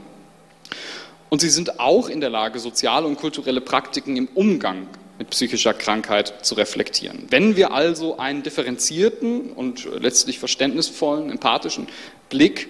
Und 1.30 1.40
sie 1.40 1.50
sind 1.50 1.80
auch 1.80 2.10
in 2.10 2.20
der 2.20 2.30
Lage, 2.30 2.58
soziale 2.58 3.06
und 3.06 3.16
kulturelle 3.16 3.62
Praktiken 3.62 4.16
im 4.16 4.28
Umgang 4.34 4.86
mit 5.18 5.30
psychischer 5.30 5.74
Krankheit 5.74 6.44
zu 6.44 6.54
reflektieren. 6.54 7.26
Wenn 7.30 7.56
wir 7.56 7.72
also 7.72 8.18
einen 8.18 8.42
differenzierten 8.42 9.52
und 9.52 9.88
letztlich 10.00 10.38
verständnisvollen, 10.38 11.30
empathischen 11.30 11.88
Blick 12.28 12.68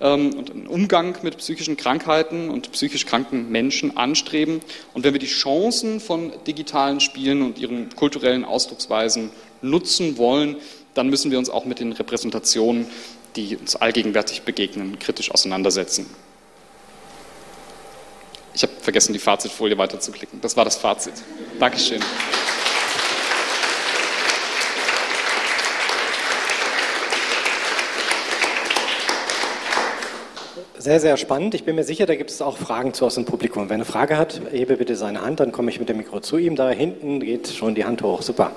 ähm, 0.00 0.32
und 0.34 0.50
einen 0.50 0.66
Umgang 0.66 1.16
mit 1.22 1.38
psychischen 1.38 1.76
Krankheiten 1.76 2.50
und 2.50 2.70
psychisch 2.72 3.04
kranken 3.04 3.50
Menschen 3.50 3.96
anstreben 3.96 4.60
und 4.94 5.04
wenn 5.04 5.12
wir 5.12 5.20
die 5.20 5.26
Chancen 5.26 6.00
von 6.00 6.32
digitalen 6.46 7.00
Spielen 7.00 7.42
und 7.42 7.58
ihren 7.58 7.94
kulturellen 7.96 8.44
Ausdrucksweisen 8.44 9.30
nutzen 9.60 10.18
wollen, 10.18 10.56
dann 10.94 11.08
müssen 11.08 11.30
wir 11.30 11.38
uns 11.38 11.50
auch 11.50 11.64
mit 11.64 11.80
den 11.80 11.92
Repräsentationen, 11.92 12.86
die 13.36 13.56
uns 13.56 13.76
allgegenwärtig 13.76 14.42
begegnen, 14.42 14.98
kritisch 14.98 15.30
auseinandersetzen. 15.30 16.06
Ich 18.58 18.64
habe 18.64 18.72
vergessen, 18.80 19.12
die 19.12 19.20
Fazitfolie 19.20 19.78
weiterzuklicken. 19.78 20.40
Das 20.40 20.56
war 20.56 20.64
das 20.64 20.76
Fazit. 20.76 21.12
Dankeschön. 21.60 22.00
Sehr, 30.76 30.98
sehr 30.98 31.16
spannend. 31.16 31.54
Ich 31.54 31.62
bin 31.62 31.76
mir 31.76 31.84
sicher, 31.84 32.06
da 32.06 32.16
gibt 32.16 32.30
es 32.30 32.42
auch 32.42 32.56
Fragen 32.56 32.92
zu 32.94 33.06
aus 33.06 33.14
dem 33.14 33.26
Publikum. 33.26 33.68
Wer 33.68 33.74
eine 33.74 33.84
Frage 33.84 34.16
hat, 34.16 34.40
hebe 34.50 34.76
bitte 34.76 34.96
seine 34.96 35.20
Hand, 35.20 35.38
dann 35.38 35.52
komme 35.52 35.70
ich 35.70 35.78
mit 35.78 35.88
dem 35.88 35.98
Mikro 35.98 36.18
zu 36.18 36.36
ihm. 36.36 36.56
Da 36.56 36.68
hinten 36.70 37.20
geht 37.20 37.46
schon 37.46 37.76
die 37.76 37.84
Hand 37.84 38.02
hoch. 38.02 38.22
Super. 38.22 38.50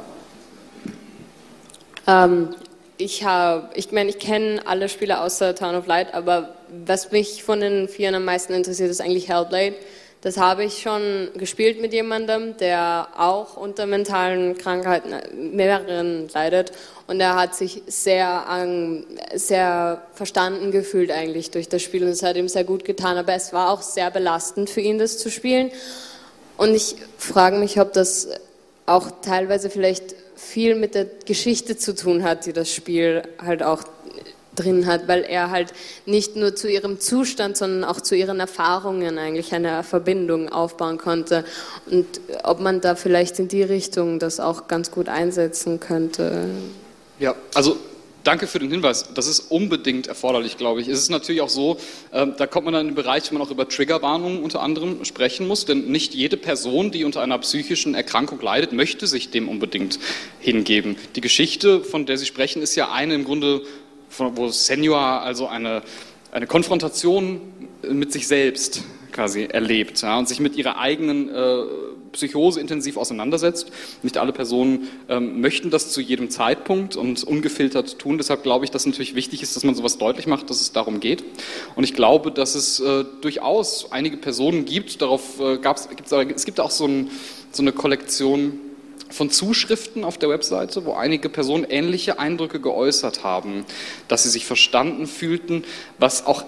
Ähm, 2.07 2.55
ich 2.97 3.23
habe, 3.23 3.69
ich 3.75 3.91
meine, 3.91 4.09
ich 4.09 4.17
kenne 4.17 4.61
alle 4.65 4.89
Spiele 4.89 5.21
außer 5.21 5.53
Town 5.53 5.75
of 5.75 5.85
Light, 5.85 6.15
aber 6.15 6.55
was 6.85 7.11
mich 7.11 7.43
von 7.43 7.59
den 7.59 7.87
Vieren 7.87 8.15
am 8.15 8.25
meisten 8.25 8.53
interessiert, 8.53 8.89
ist 8.89 9.01
eigentlich 9.01 9.29
Hellblade. 9.29 9.75
Das 10.21 10.37
habe 10.37 10.63
ich 10.63 10.83
schon 10.83 11.29
gespielt 11.35 11.81
mit 11.81 11.93
jemandem, 11.93 12.55
der 12.57 13.07
auch 13.17 13.57
unter 13.57 13.87
mentalen 13.87 14.55
Krankheiten, 14.55 15.55
mehreren 15.55 16.29
leidet. 16.31 16.71
Und 17.07 17.19
er 17.19 17.35
hat 17.35 17.55
sich 17.55 17.81
sehr, 17.87 18.45
sehr 19.33 20.03
verstanden 20.13 20.71
gefühlt 20.71 21.11
eigentlich 21.11 21.49
durch 21.49 21.69
das 21.69 21.81
Spiel. 21.81 22.03
Und 22.03 22.09
es 22.09 22.21
hat 22.21 22.37
ihm 22.37 22.47
sehr 22.47 22.63
gut 22.63 22.85
getan. 22.85 23.17
Aber 23.17 23.33
es 23.33 23.51
war 23.51 23.71
auch 23.71 23.81
sehr 23.81 24.11
belastend 24.11 24.69
für 24.69 24.81
ihn, 24.81 24.99
das 24.99 25.17
zu 25.17 25.31
spielen. 25.31 25.71
Und 26.55 26.75
ich 26.75 26.95
frage 27.17 27.57
mich, 27.57 27.81
ob 27.81 27.91
das 27.93 28.29
auch 28.85 29.07
teilweise 29.23 29.71
vielleicht 29.71 30.13
viel 30.35 30.75
mit 30.75 30.93
der 30.93 31.07
Geschichte 31.25 31.77
zu 31.77 31.95
tun 31.95 32.23
hat, 32.23 32.45
die 32.45 32.53
das 32.53 32.71
Spiel 32.71 33.23
halt 33.43 33.63
auch 33.63 33.83
drin 34.61 34.85
hat, 34.85 35.07
weil 35.07 35.23
er 35.23 35.49
halt 35.49 35.73
nicht 36.05 36.35
nur 36.35 36.55
zu 36.55 36.69
ihrem 36.69 36.99
Zustand, 36.99 37.57
sondern 37.57 37.83
auch 37.83 38.01
zu 38.01 38.15
ihren 38.15 38.39
Erfahrungen 38.39 39.17
eigentlich 39.17 39.53
eine 39.53 39.83
Verbindung 39.83 40.49
aufbauen 40.49 40.97
konnte. 40.97 41.45
Und 41.89 42.05
ob 42.43 42.59
man 42.59 42.81
da 42.81 42.95
vielleicht 42.95 43.39
in 43.39 43.47
die 43.47 43.63
Richtung 43.63 44.19
das 44.19 44.39
auch 44.39 44.67
ganz 44.67 44.91
gut 44.91 45.09
einsetzen 45.09 45.79
könnte. 45.79 46.45
Ja, 47.19 47.35
also 47.53 47.77
Danke 48.23 48.45
für 48.45 48.59
den 48.59 48.69
Hinweis. 48.69 49.05
Das 49.15 49.27
ist 49.27 49.39
unbedingt 49.51 50.05
erforderlich, 50.05 50.57
glaube 50.57 50.81
ich. 50.81 50.87
Es 50.87 50.99
ist 50.99 51.09
natürlich 51.09 51.41
auch 51.41 51.49
so, 51.49 51.77
äh, 52.11 52.27
da 52.37 52.45
kommt 52.45 52.65
man 52.65 52.73
dann 52.73 52.81
in 52.81 52.87
den 52.89 52.95
Bereich, 52.95 53.29
wo 53.31 53.35
man 53.35 53.45
auch 53.45 53.49
über 53.49 53.67
Triggerwarnungen 53.67 54.43
unter 54.43 54.61
anderem 54.61 55.03
sprechen 55.05 55.47
muss, 55.47 55.65
denn 55.65 55.87
nicht 55.91 56.13
jede 56.13 56.37
Person, 56.37 56.91
die 56.91 57.03
unter 57.03 57.21
einer 57.21 57.39
psychischen 57.39 57.95
Erkrankung 57.95 58.39
leidet, 58.39 58.73
möchte 58.73 59.07
sich 59.07 59.31
dem 59.31 59.49
unbedingt 59.49 59.97
hingeben. 60.39 60.97
Die 61.15 61.21
Geschichte, 61.21 61.83
von 61.83 62.05
der 62.05 62.17
Sie 62.17 62.27
sprechen, 62.27 62.61
ist 62.61 62.75
ja 62.75 62.91
eine 62.91 63.15
im 63.15 63.23
Grunde 63.23 63.63
wo 64.17 64.49
Senior 64.49 64.99
also 64.99 65.47
eine, 65.47 65.81
eine 66.31 66.47
Konfrontation 66.47 67.41
mit 67.83 68.11
sich 68.11 68.27
selbst 68.27 68.83
quasi 69.11 69.43
erlebt 69.43 70.01
ja, 70.01 70.17
und 70.17 70.27
sich 70.27 70.39
mit 70.39 70.55
ihrer 70.55 70.77
eigenen 70.79 71.29
äh, 71.29 71.63
Psychose 72.11 72.59
intensiv 72.59 72.97
auseinandersetzt. 72.97 73.71
Nicht 74.03 74.17
alle 74.17 74.33
Personen 74.33 74.87
ähm, 75.09 75.41
möchten 75.41 75.69
das 75.69 75.91
zu 75.91 76.01
jedem 76.01 76.29
Zeitpunkt 76.29 76.95
und 76.95 77.23
ungefiltert 77.23 77.99
tun. 77.99 78.17
Deshalb 78.17 78.43
glaube 78.43 78.65
ich, 78.65 78.71
dass 78.71 78.85
natürlich 78.85 79.15
wichtig 79.15 79.41
ist, 79.41 79.55
dass 79.55 79.63
man 79.63 79.75
sowas 79.75 79.97
deutlich 79.97 80.27
macht, 80.27 80.49
dass 80.49 80.61
es 80.61 80.71
darum 80.71 80.99
geht. 80.99 81.23
Und 81.75 81.83
ich 81.83 81.93
glaube, 81.93 82.31
dass 82.31 82.55
es 82.55 82.79
äh, 82.79 83.05
durchaus 83.21 83.91
einige 83.91 84.17
Personen 84.17 84.65
gibt. 84.65 85.01
Darauf 85.01 85.39
äh, 85.39 85.57
gab's, 85.57 85.89
gibt's, 85.89 86.11
es 86.11 86.45
gibt 86.45 86.59
auch 86.59 86.71
so, 86.71 86.85
ein, 86.85 87.09
so 87.51 87.63
eine 87.63 87.71
Kollektion 87.71 88.59
von 89.11 89.29
Zuschriften 89.29 90.03
auf 90.03 90.17
der 90.17 90.29
Webseite, 90.29 90.85
wo 90.85 90.93
einige 90.93 91.29
Personen 91.29 91.65
ähnliche 91.69 92.19
Eindrücke 92.19 92.59
geäußert 92.59 93.23
haben, 93.23 93.65
dass 94.07 94.23
sie 94.23 94.29
sich 94.29 94.45
verstanden 94.45 95.07
fühlten, 95.07 95.63
was 95.97 96.25
auch, 96.25 96.45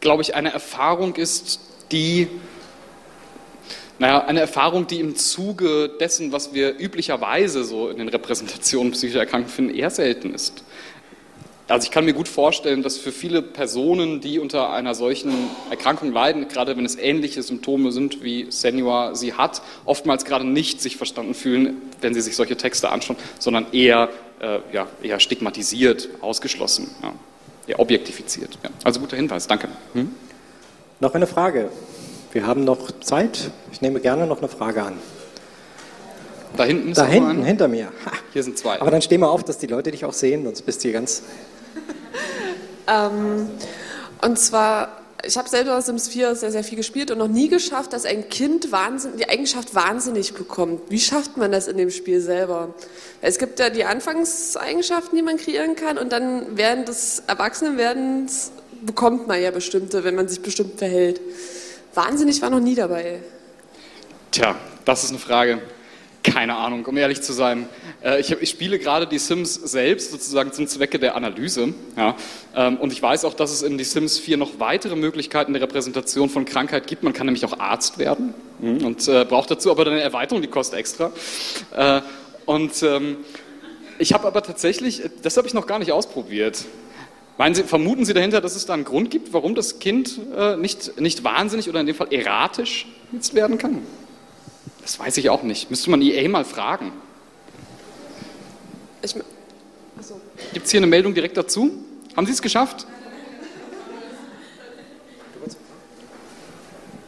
glaube 0.00 0.22
ich, 0.22 0.34
eine 0.34 0.52
Erfahrung 0.52 1.16
ist, 1.16 1.60
die, 1.90 2.28
naja, 3.98 4.24
eine 4.24 4.40
Erfahrung, 4.40 4.86
die 4.86 5.00
im 5.00 5.16
Zuge 5.16 5.90
dessen, 6.00 6.32
was 6.32 6.54
wir 6.54 6.78
üblicherweise 6.78 7.64
so 7.64 7.88
in 7.88 7.98
den 7.98 8.08
Repräsentationen 8.08 8.92
psychischer 8.92 9.20
Erkrankungen 9.20 9.54
finden, 9.54 9.74
eher 9.74 9.90
selten 9.90 10.34
ist. 10.34 10.64
Also 11.68 11.86
ich 11.86 11.90
kann 11.90 12.04
mir 12.04 12.12
gut 12.12 12.28
vorstellen, 12.28 12.82
dass 12.82 12.98
für 12.98 13.12
viele 13.12 13.40
Personen, 13.40 14.20
die 14.20 14.38
unter 14.38 14.72
einer 14.72 14.94
solchen 14.94 15.32
Erkrankung 15.70 16.12
leiden, 16.12 16.48
gerade 16.48 16.76
wenn 16.76 16.84
es 16.84 16.96
ähnliche 16.96 17.42
Symptome 17.42 17.92
sind, 17.92 18.22
wie 18.22 18.46
Senua 18.50 19.14
sie 19.14 19.34
hat, 19.34 19.62
oftmals 19.84 20.24
gerade 20.24 20.44
nicht 20.44 20.82
sich 20.82 20.96
verstanden 20.96 21.34
fühlen, 21.34 21.76
wenn 22.00 22.14
sie 22.14 22.20
sich 22.20 22.36
solche 22.36 22.56
Texte 22.56 22.90
anschauen, 22.90 23.16
sondern 23.38 23.66
eher, 23.72 24.10
äh, 24.40 24.58
ja, 24.72 24.88
eher 25.02 25.20
stigmatisiert, 25.20 26.08
ausgeschlossen, 26.20 26.90
ja, 27.02 27.12
eher 27.68 27.78
objektifiziert. 27.78 28.58
Ja. 28.62 28.70
Also 28.84 29.00
guter 29.00 29.16
Hinweis, 29.16 29.46
danke. 29.46 29.68
Hm? 29.94 30.14
Noch 31.00 31.14
eine 31.14 31.26
Frage. 31.26 31.70
Wir 32.32 32.46
haben 32.46 32.64
noch 32.64 32.90
Zeit. 33.00 33.50
Ich 33.72 33.80
nehme 33.82 34.00
gerne 34.00 34.26
noch 34.26 34.38
eine 34.38 34.48
Frage 34.48 34.82
an. 34.82 34.94
Da 36.56 36.64
hinten 36.64 36.90
ist 36.90 36.98
Da 36.98 37.06
hinten, 37.06 37.44
hinter 37.44 37.68
mir. 37.68 37.86
Ha. 37.86 38.12
Hier 38.32 38.42
sind 38.42 38.58
zwei. 38.58 38.80
Aber 38.80 38.90
dann 38.90 39.02
steh 39.02 39.18
mal 39.18 39.28
auf, 39.28 39.44
dass 39.44 39.58
die 39.58 39.66
Leute 39.66 39.90
dich 39.90 40.04
auch 40.04 40.12
sehen, 40.12 40.44
sonst 40.44 40.62
bist 40.62 40.82
du 40.82 40.88
hier 40.88 40.92
ganz 40.92 41.22
ähm, 42.86 43.48
und 44.20 44.38
zwar, 44.38 45.00
ich 45.24 45.36
habe 45.36 45.48
selber 45.48 45.80
Sims 45.80 46.08
4 46.08 46.34
sehr, 46.34 46.52
sehr 46.52 46.64
viel 46.64 46.76
gespielt 46.76 47.10
und 47.10 47.18
noch 47.18 47.28
nie 47.28 47.48
geschafft, 47.48 47.92
dass 47.92 48.04
ein 48.04 48.28
Kind 48.28 48.70
Wahnsinn, 48.72 49.16
die 49.18 49.28
Eigenschaft 49.28 49.74
wahnsinnig 49.74 50.34
bekommt. 50.34 50.82
Wie 50.90 51.00
schafft 51.00 51.36
man 51.36 51.52
das 51.52 51.68
in 51.68 51.76
dem 51.76 51.90
Spiel 51.90 52.20
selber? 52.20 52.74
Es 53.20 53.38
gibt 53.38 53.58
ja 53.58 53.70
die 53.70 53.84
Anfangseigenschaften, 53.84 55.16
die 55.16 55.22
man 55.22 55.38
kreieren 55.38 55.74
kann 55.74 55.98
und 55.98 56.12
dann 56.12 56.56
während 56.56 56.88
des 56.88 57.22
Erwachsenenwerdens 57.26 58.52
bekommt 58.82 59.26
man 59.26 59.40
ja 59.40 59.50
bestimmte, 59.50 60.04
wenn 60.04 60.14
man 60.14 60.28
sich 60.28 60.42
bestimmt 60.42 60.78
verhält. 60.78 61.20
Wahnsinnig 61.94 62.40
war 62.42 62.50
noch 62.50 62.60
nie 62.60 62.74
dabei. 62.74 63.20
Tja, 64.30 64.56
das 64.84 65.04
ist 65.04 65.10
eine 65.10 65.18
Frage. 65.18 65.60
Keine 66.22 66.54
Ahnung, 66.54 66.86
um 66.86 66.96
ehrlich 66.96 67.20
zu 67.20 67.32
sein. 67.32 67.68
Äh, 68.02 68.20
ich, 68.20 68.30
ich, 68.30 68.50
spiele 68.50 68.78
gerade 68.78 69.06
die 69.06 69.18
Sims 69.18 69.54
selbst 69.54 70.12
sozusagen 70.12 70.52
zum 70.52 70.68
Zwecke 70.68 70.98
der 70.98 71.16
Analyse. 71.16 71.74
Ja. 71.96 72.16
Ähm, 72.54 72.76
und 72.76 72.92
ich 72.92 73.02
weiß 73.02 73.24
auch, 73.24 73.34
dass 73.34 73.50
es 73.50 73.62
in 73.62 73.76
die 73.76 73.84
Sims 73.84 74.18
4 74.18 74.36
noch 74.36 74.60
weitere 74.60 74.94
Möglichkeiten 74.94 75.52
der 75.52 75.62
Repräsentation 75.62 76.28
von 76.28 76.44
Krankheit 76.44 76.86
gibt. 76.86 77.02
Man 77.02 77.12
kann 77.12 77.26
nämlich 77.26 77.44
auch 77.44 77.58
Arzt 77.58 77.98
werden 77.98 78.34
mhm. 78.60 78.84
und 78.84 79.08
äh, 79.08 79.24
braucht 79.24 79.50
dazu 79.50 79.70
aber 79.70 79.86
eine 79.86 80.00
Erweiterung, 80.00 80.42
die 80.42 80.48
kostet 80.48 80.78
extra. 80.78 81.10
Äh, 81.74 82.02
und 82.46 82.82
ähm, 82.82 83.16
ich 83.98 84.12
habe 84.12 84.26
aber 84.28 84.42
tatsächlich, 84.42 85.02
das 85.22 85.36
habe 85.36 85.48
ich 85.48 85.54
noch 85.54 85.66
gar 85.66 85.78
nicht 85.78 85.92
ausprobiert. 85.92 86.64
Sie, 87.52 87.64
vermuten 87.64 88.04
Sie 88.04 88.14
dahinter, 88.14 88.40
dass 88.40 88.54
es 88.54 88.66
da 88.66 88.74
einen 88.74 88.84
Grund 88.84 89.10
gibt, 89.10 89.32
warum 89.32 89.56
das 89.56 89.80
Kind 89.80 90.20
nicht, 90.58 91.00
nicht 91.00 91.24
wahnsinnig 91.24 91.68
oder 91.68 91.80
in 91.80 91.86
dem 91.86 91.96
Fall 91.96 92.12
erratisch 92.12 92.86
jetzt 93.10 93.34
werden 93.34 93.58
kann? 93.58 93.80
Das 94.82 94.98
weiß 94.98 95.16
ich 95.16 95.30
auch 95.30 95.42
nicht. 95.42 95.70
Müsste 95.70 95.90
man 95.90 96.02
EA 96.02 96.28
mal 96.28 96.44
fragen. 96.44 96.92
Ich, 99.02 99.14
Gibt 100.52 100.66
es 100.66 100.70
hier 100.70 100.78
eine 100.78 100.86
Meldung 100.86 101.14
direkt 101.14 101.36
dazu? 101.36 101.70
Haben 102.16 102.26
Sie 102.26 102.32
es 102.32 102.42
geschafft? 102.42 102.86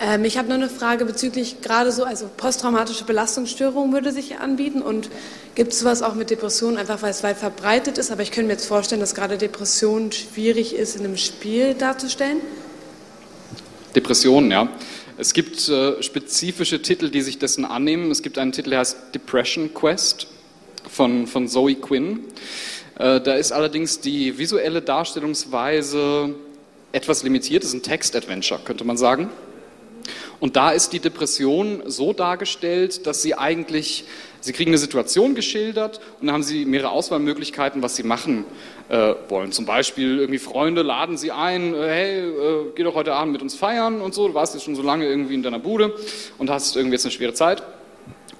Ähm, 0.01 0.25
ich 0.25 0.39
habe 0.39 0.49
noch 0.49 0.57
eine 0.57 0.69
Frage 0.69 1.05
bezüglich 1.05 1.63
gerade 1.63 1.91
so, 1.93 2.05
also 2.05 2.29
posttraumatische 2.37 3.05
Belastungsstörung 3.05 3.93
würde 3.93 4.13
sich 4.13 4.39
anbieten 4.39 4.83
und 4.83 5.09
gibt 5.55 5.73
es 5.73 5.81
sowas 5.81 6.03
auch 6.03 6.15
mit 6.15 6.31
Depressionen, 6.31 6.79
einfach 6.79 7.01
weil 7.03 7.11
es 7.11 7.23
weit 7.23 7.39
verbreitet 7.39 7.97
ist, 7.99 8.11
aber 8.11 8.23
ich 8.23 8.31
könnte 8.31 8.49
mir 8.49 8.55
jetzt 8.55 8.67
vorstellen, 8.67 9.01
dass 9.01 9.15
gerade 9.15 9.39
Depression 9.39 10.11
schwierig 10.13 10.75
ist 10.75 10.97
in 10.97 11.05
einem 11.05 11.17
Spiel 11.17 11.75
darzustellen. 11.75 12.39
Depressionen, 13.95 14.51
ja. 14.51 14.69
Es 15.17 15.33
gibt 15.33 15.69
äh, 15.69 16.03
spezifische 16.03 16.83
Titel, 16.83 17.09
die 17.09 17.21
sich 17.21 17.39
dessen 17.39 17.65
annehmen. 17.65 18.11
Es 18.11 18.23
gibt 18.23 18.37
einen 18.37 18.53
Titel, 18.53 18.71
der 18.71 18.81
heißt 18.81 19.15
Depression 19.15 19.73
Quest 19.73 20.27
von, 20.89 21.27
von 21.27 21.47
Zoe 21.47 21.77
Quinn. 21.77 22.21
Äh, 22.99 23.21
da 23.21 23.35
ist 23.35 23.53
allerdings 23.53 24.01
die 24.01 24.39
visuelle 24.39 24.83
Darstellungsweise 24.83 26.35
etwas 26.91 27.23
limitiert. 27.23 27.63
Es 27.63 27.71
ist 27.71 27.75
ein 27.75 27.83
Text-Adventure, 27.83 28.61
könnte 28.65 28.85
man 28.85 28.97
sagen. 28.97 29.31
Und 30.45 30.57
da 30.57 30.73
ist 30.73 30.93
die 30.93 30.99
Depression 31.01 31.85
so 31.87 32.13
dargestellt, 32.13 33.07
dass 33.07 33.23
sie 33.23 33.35
eigentlich, 33.35 34.05
sie 34.43 34.53
kriegen 34.53 34.73
eine 34.73 34.77
Situation 34.77 35.35
geschildert 35.35 36.01
und 36.21 36.27
dann 36.27 36.35
haben 36.35 36.43
sie 36.43 36.67
mehrere 36.67 36.91
Auswahlmöglichkeiten, 36.91 37.81
was 37.81 37.97
sie 37.97 38.03
machen 38.03 38.45
äh, 38.91 39.15
wollen. 39.31 39.53
Zum 39.53 39.65
Beispiel 39.65 40.19
irgendwie 40.19 40.39
Freunde 40.39 40.83
laden 40.83 41.17
sie 41.17 41.33
ein, 41.33 41.73
äh, 41.73 41.89
hey, 41.89 42.19
äh, 42.29 42.73
geh 42.75 42.83
doch 42.83 42.95
heute 42.95 43.15
Abend 43.15 43.33
mit 43.33 43.41
uns 43.41 43.55
feiern 43.55 44.03
und 44.03 44.13
so, 44.13 44.29
du 44.29 44.35
warst 44.35 44.53
jetzt 44.53 44.65
schon 44.65 44.77
so 44.77 44.83
lange 44.83 45.07
irgendwie 45.07 45.33
in 45.33 45.43
deiner 45.43 45.61
Bude 45.61 45.95
und 46.37 46.51
hast 46.51 46.77
irgendwie 46.77 46.97
jetzt 46.97 47.07
eine 47.07 47.13
schwere 47.13 47.33
Zeit. 47.33 47.63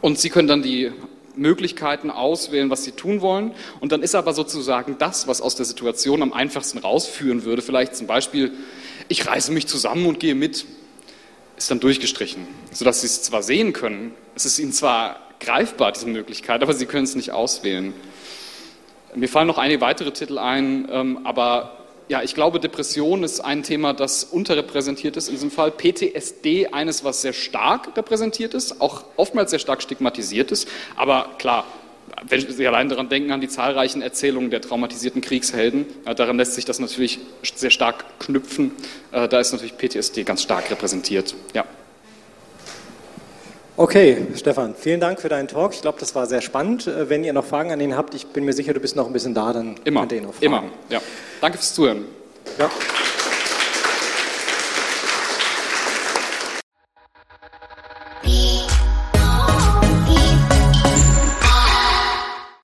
Und 0.03 0.19
sie 0.19 0.29
können 0.29 0.47
dann 0.47 0.63
die 0.63 0.93
Möglichkeiten 1.37 2.11
auswählen, 2.11 2.69
was 2.69 2.85
sie 2.85 2.93
tun 2.93 3.23
wollen. 3.23 3.53
Und 3.81 3.93
dann 3.93 4.03
ist 4.03 4.15
aber 4.15 4.35
sozusagen 4.35 4.97
das, 4.99 5.27
was 5.27 5.41
aus 5.41 5.57
der 5.57 5.65
Situation 5.65 6.21
am 6.21 6.35
einfachsten 6.35 6.81
rausführen 6.81 7.47
würde, 7.47 7.63
vielleicht 7.63 7.97
zum 7.97 8.07
Beispiel, 8.07 8.53
ich 9.09 9.27
reiße 9.27 9.53
mich 9.53 9.67
zusammen 9.67 10.05
und 10.05 10.21
gehe 10.21 10.35
mit 10.35 10.67
ist 11.57 11.71
dann 11.71 11.81
durchgestrichen, 11.81 12.47
sodass 12.73 13.01
Sie 13.01 13.07
es 13.07 13.23
zwar 13.23 13.43
sehen 13.43 13.73
können, 13.73 14.15
es 14.35 14.45
ist 14.45 14.59
Ihnen 14.59 14.73
zwar 14.73 15.21
greifbar, 15.41 15.93
diese 15.93 16.07
Möglichkeit, 16.07 16.63
aber 16.63 16.73
Sie 16.73 16.87
können 16.87 17.05
es 17.05 17.15
nicht 17.15 17.31
auswählen. 17.31 17.93
Mir 19.15 19.29
fallen 19.29 19.47
noch 19.47 19.59
einige 19.59 19.81
weitere 19.81 20.11
Titel 20.13 20.39
ein, 20.39 20.89
ähm, 20.91 21.21
aber 21.25 21.79
ja, 22.09 22.23
ich 22.23 22.35
glaube, 22.35 22.61
Depression 22.61 23.23
ist 23.23 23.41
ein 23.41 23.63
Thema, 23.63 23.95
das 23.95 24.25
unterrepräsentiert 24.25 25.17
ist 25.17 25.29
in 25.29 25.35
diesem 25.35 25.51
Fall. 25.51 25.71
PTSD 25.71 26.69
eines, 26.69 27.05
was 27.05 27.23
sehr 27.23 27.33
stark 27.33 27.97
repräsentiert 27.97 28.53
ist, 28.53 28.81
auch 28.81 29.05
oftmals 29.17 29.51
sehr 29.51 29.59
stark 29.59 29.83
stigmatisiert 29.83 30.51
ist. 30.51 30.69
Aber 30.97 31.31
klar, 31.39 31.65
wenn 32.29 32.41
Sie 32.41 32.67
allein 32.67 32.89
daran 32.89 33.09
denken, 33.09 33.33
an 33.33 33.41
die 33.41 33.49
zahlreichen 33.49 34.03
Erzählungen 34.03 34.51
der 34.51 34.61
traumatisierten 34.61 35.21
Kriegshelden, 35.21 35.87
äh, 36.05 36.15
daran 36.15 36.37
lässt 36.37 36.55
sich 36.55 36.65
das 36.65 36.79
natürlich 36.81 37.21
sehr 37.43 37.71
stark 37.71 38.05
knüpfen. 38.21 38.73
Äh, 39.13 39.29
da 39.29 39.41
ist 39.41 39.53
natürlich 39.53 39.77
PTSD 39.77 40.25
ganz 40.25 40.43
stark 40.43 40.71
repräsentiert. 40.71 41.35
Ja. 41.55 41.65
Okay, 43.77 44.29
Stefan, 44.37 44.77
vielen 44.77 45.01
Dank 45.01 45.21
für 45.21 45.29
deinen 45.29 45.49
Talk. 45.49 45.75
Ich 45.75 45.83
glaube, 45.83 45.99
das 45.99 46.15
war 46.15 46.27
sehr 46.27 46.41
spannend. 46.41 46.87
Äh, 46.87 47.09
wenn 47.09 47.25
ihr 47.25 47.33
noch 47.33 47.45
Fragen 47.45 47.73
an 47.73 47.81
ihn 47.81 47.97
habt, 47.97 48.15
ich 48.15 48.27
bin 48.29 48.45
mir 48.45 48.53
sicher, 48.53 48.73
du 48.73 48.81
bist 48.81 48.95
noch 48.95 49.07
ein 49.07 49.13
bisschen 49.13 49.35
da, 49.35 49.53
dann 49.53 49.77
immer, 49.85 50.01
könnt 50.01 50.13
ihr 50.13 50.19
ihn 50.19 50.25
noch 50.25 50.35
fragen. 50.35 50.47
Immer, 50.47 50.63
ja. 50.91 51.01
Danke 51.41 51.59
fürs 51.59 51.75
Zuhören. 51.75 52.05
Ja. 52.59 52.71